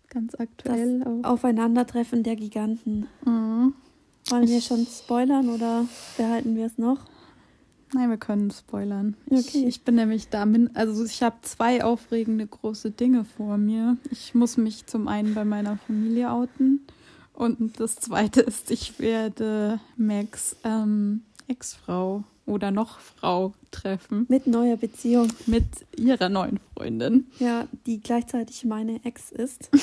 Ganz 0.09 0.35
aktuell 0.35 0.99
Das 0.99 1.07
auch. 1.07 1.23
Aufeinandertreffen 1.23 2.23
der 2.23 2.35
Giganten. 2.35 3.07
Mhm. 3.25 3.73
Wollen 4.29 4.47
wir 4.47 4.61
schon 4.61 4.87
spoilern 4.87 5.49
oder 5.49 5.85
behalten 6.17 6.55
wir 6.55 6.65
es 6.65 6.77
noch? 6.77 7.05
Nein, 7.93 8.09
wir 8.09 8.17
können 8.17 8.49
spoilern. 8.51 9.15
Okay. 9.29 9.65
Ich, 9.67 9.83
bin 9.83 9.95
nämlich 9.95 10.29
da, 10.29 10.45
also 10.73 11.05
ich 11.05 11.21
habe 11.21 11.35
zwei 11.43 11.83
aufregende 11.83 12.47
große 12.47 12.91
Dinge 12.91 13.23
vor 13.23 13.57
mir. 13.57 13.97
Ich 14.11 14.33
muss 14.33 14.57
mich 14.57 14.87
zum 14.87 15.07
einen 15.07 15.35
bei 15.35 15.45
meiner 15.45 15.77
Familie 15.77 16.31
outen 16.31 16.81
und 17.33 17.79
das 17.79 17.97
zweite 17.97 18.41
ist, 18.41 18.71
ich 18.71 18.99
werde 18.99 19.79
Max 19.97 20.55
ähm, 20.63 21.21
Ex-Frau 21.47 22.23
oder 22.45 22.71
noch 22.71 22.99
Frau 22.99 23.53
treffen 23.71 24.25
Mit 24.29 24.47
neuer 24.47 24.77
Beziehung. 24.77 25.29
mit 25.47 25.65
ihrer 25.97 26.29
neuen 26.29 26.59
Freundin. 26.73 27.27
Ja, 27.39 27.67
die 27.85 27.99
gleichzeitig 27.99 28.65
meine 28.65 29.03
Ex 29.03 29.31
ist. 29.31 29.69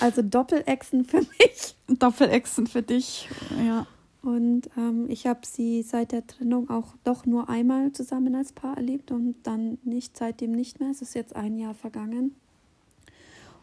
Also 0.00 0.22
Doppelexen 0.22 1.04
für 1.04 1.18
mich. 1.18 1.74
Doppelexen 1.88 2.68
für 2.68 2.82
dich. 2.82 3.28
Ja. 3.66 3.88
Und 4.22 4.68
ähm, 4.76 5.06
ich 5.08 5.26
habe 5.26 5.40
sie 5.44 5.82
seit 5.82 6.12
der 6.12 6.26
Trennung 6.26 6.70
auch 6.70 6.94
doch 7.02 7.26
nur 7.26 7.48
einmal 7.48 7.92
zusammen 7.92 8.34
als 8.36 8.52
Paar 8.52 8.76
erlebt 8.76 9.10
und 9.10 9.34
dann 9.42 9.78
nicht 9.82 10.16
seitdem 10.16 10.52
nicht 10.52 10.78
mehr. 10.80 10.90
Es 10.90 11.02
ist 11.02 11.14
jetzt 11.14 11.34
ein 11.34 11.58
Jahr 11.58 11.74
vergangen. 11.74 12.36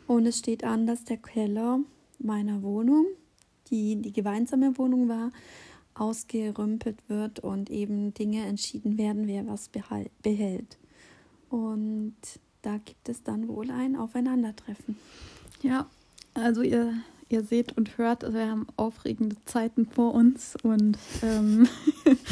Und 0.07 0.25
es 0.25 0.37
steht 0.39 0.63
an, 0.63 0.85
dass 0.87 1.03
der 1.03 1.17
Keller 1.17 1.79
meiner 2.19 2.61
Wohnung, 2.63 3.05
die 3.69 3.95
die 3.97 4.13
gemeinsame 4.13 4.77
Wohnung 4.77 5.07
war, 5.07 5.31
ausgerümpelt 5.95 6.97
wird 7.07 7.39
und 7.39 7.69
eben 7.69 8.13
Dinge 8.13 8.45
entschieden 8.45 8.97
werden, 8.97 9.27
wer 9.27 9.47
was 9.47 9.69
behält. 10.21 10.77
Und 11.49 12.15
da 12.61 12.77
gibt 12.77 13.09
es 13.09 13.23
dann 13.23 13.47
wohl 13.47 13.71
ein 13.71 13.95
Aufeinandertreffen. 13.95 14.97
Ja, 15.61 15.87
also 16.33 16.61
ihr, 16.61 16.93
ihr 17.29 17.43
seht 17.43 17.77
und 17.77 17.97
hört, 17.97 18.23
also 18.23 18.37
wir 18.37 18.49
haben 18.49 18.67
aufregende 18.75 19.37
Zeiten 19.45 19.85
vor 19.85 20.13
uns 20.13 20.55
und 20.63 20.97
ähm, 21.21 21.67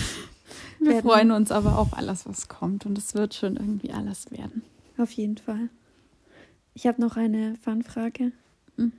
wir 0.80 1.02
freuen 1.02 1.32
uns 1.32 1.52
aber 1.52 1.78
auf 1.78 1.98
alles, 1.98 2.26
was 2.28 2.48
kommt 2.48 2.86
und 2.86 2.98
es 2.98 3.16
wird 3.16 3.34
schon 3.34 3.56
irgendwie 3.56 3.92
alles 3.92 4.30
werden. 4.32 4.64
Auf 4.98 5.12
jeden 5.12 5.38
Fall. 5.38 5.70
Ich 6.74 6.88
habe 6.88 7.00
noch 7.00 7.16
eine 7.16 7.56
Fanfrage. 7.56 8.32
Mhm. 8.78 8.92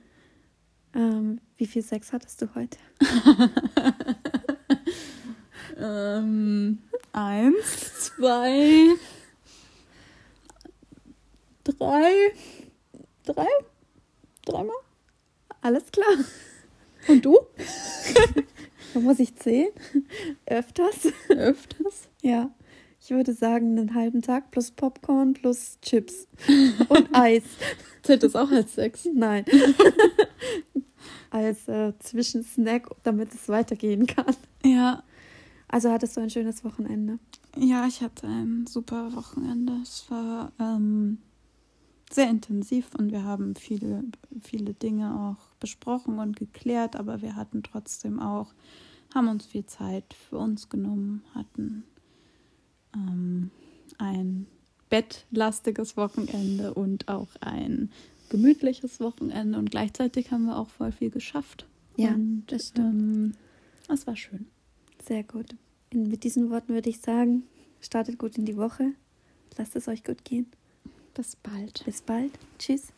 Ähm, 0.93 1.41
wie 1.57 1.67
viel 1.67 1.81
Sex 1.81 2.13
hattest 2.13 2.41
du 2.41 2.55
heute? 2.55 2.77
Ähm, 5.77 6.79
eins, 7.13 8.11
zwei, 8.15 8.95
drei, 11.63 12.11
drei, 13.25 13.47
dreimal. 14.45 14.75
Alles 15.61 15.91
klar. 15.91 16.15
Und 17.07 17.25
du? 17.25 17.39
Da 18.93 18.99
muss 18.99 19.19
ich 19.19 19.35
zählen. 19.35 19.71
Öfters. 20.45 21.07
Öfters? 21.29 22.07
Ja. 22.21 22.51
Ich 23.01 23.11
würde 23.11 23.33
sagen, 23.33 23.77
einen 23.77 23.93
halben 23.93 24.23
Tag 24.23 24.49
plus 24.49 24.71
Popcorn 24.71 25.33
plus 25.33 25.77
Chips 25.81 26.27
und 26.89 27.09
Eis. 27.13 27.43
Zählt 28.01 28.23
das 28.23 28.35
auch 28.35 28.49
als 28.49 28.73
Sex? 28.75 29.07
Nein. 29.13 29.45
Als 31.29 31.67
äh, 31.67 31.91
Zwischensnack, 31.99 32.87
damit 33.03 33.33
es 33.33 33.49
weitergehen 33.49 34.07
kann. 34.07 34.35
Ja, 34.63 35.03
Also 35.75 35.91
hattest 35.91 36.15
du 36.15 36.21
ein 36.21 36.29
schönes 36.29 36.63
Wochenende. 36.63 37.19
Ja, 37.57 37.85
ich 37.85 37.99
hatte 37.99 38.27
ein 38.27 38.65
super 38.65 39.13
Wochenende. 39.13 39.73
Es 39.83 40.09
war 40.09 40.53
ähm, 40.57 41.17
sehr 42.09 42.29
intensiv 42.29 42.95
und 42.97 43.11
wir 43.11 43.25
haben 43.25 43.57
viele, 43.57 44.05
viele 44.39 44.73
Dinge 44.73 45.13
auch 45.13 45.53
besprochen 45.59 46.19
und 46.19 46.37
geklärt, 46.37 46.95
aber 46.95 47.21
wir 47.21 47.35
hatten 47.35 47.61
trotzdem 47.61 48.21
auch, 48.21 48.53
haben 49.13 49.27
uns 49.27 49.47
viel 49.47 49.65
Zeit 49.65 50.13
für 50.13 50.37
uns 50.37 50.69
genommen, 50.69 51.23
hatten 51.33 51.83
ähm, 52.95 53.51
ein 53.97 54.47
bettlastiges 54.89 55.97
Wochenende 55.97 56.73
und 56.73 57.09
auch 57.09 57.27
ein 57.41 57.91
gemütliches 58.29 59.01
Wochenende 59.01 59.59
und 59.59 59.71
gleichzeitig 59.71 60.31
haben 60.31 60.45
wir 60.45 60.57
auch 60.57 60.69
voll 60.69 60.93
viel 60.93 61.09
geschafft. 61.09 61.67
Ja, 61.97 62.13
und, 62.13 62.45
das 62.47 62.69
stimmt. 62.69 62.93
Ähm, 62.93 63.33
es 63.89 64.07
war 64.07 64.15
schön. 64.15 64.47
Sehr 65.05 65.23
gut. 65.23 65.53
Und 65.95 66.09
mit 66.09 66.25
diesen 66.25 66.49
Worten 66.49 66.73
würde 66.73 66.89
ich 66.89 66.99
sagen, 66.99 67.43
startet 67.79 68.19
gut 68.19 68.37
in 68.37 68.43
die 68.43 68.57
Woche. 68.57 68.91
Lasst 69.57 69.77
es 69.77 69.87
euch 69.87 70.03
gut 70.03 70.25
gehen. 70.25 70.47
Bis 71.13 71.37
bald. 71.37 71.83
Bis 71.85 72.01
bald. 72.01 72.33
Tschüss. 72.59 72.91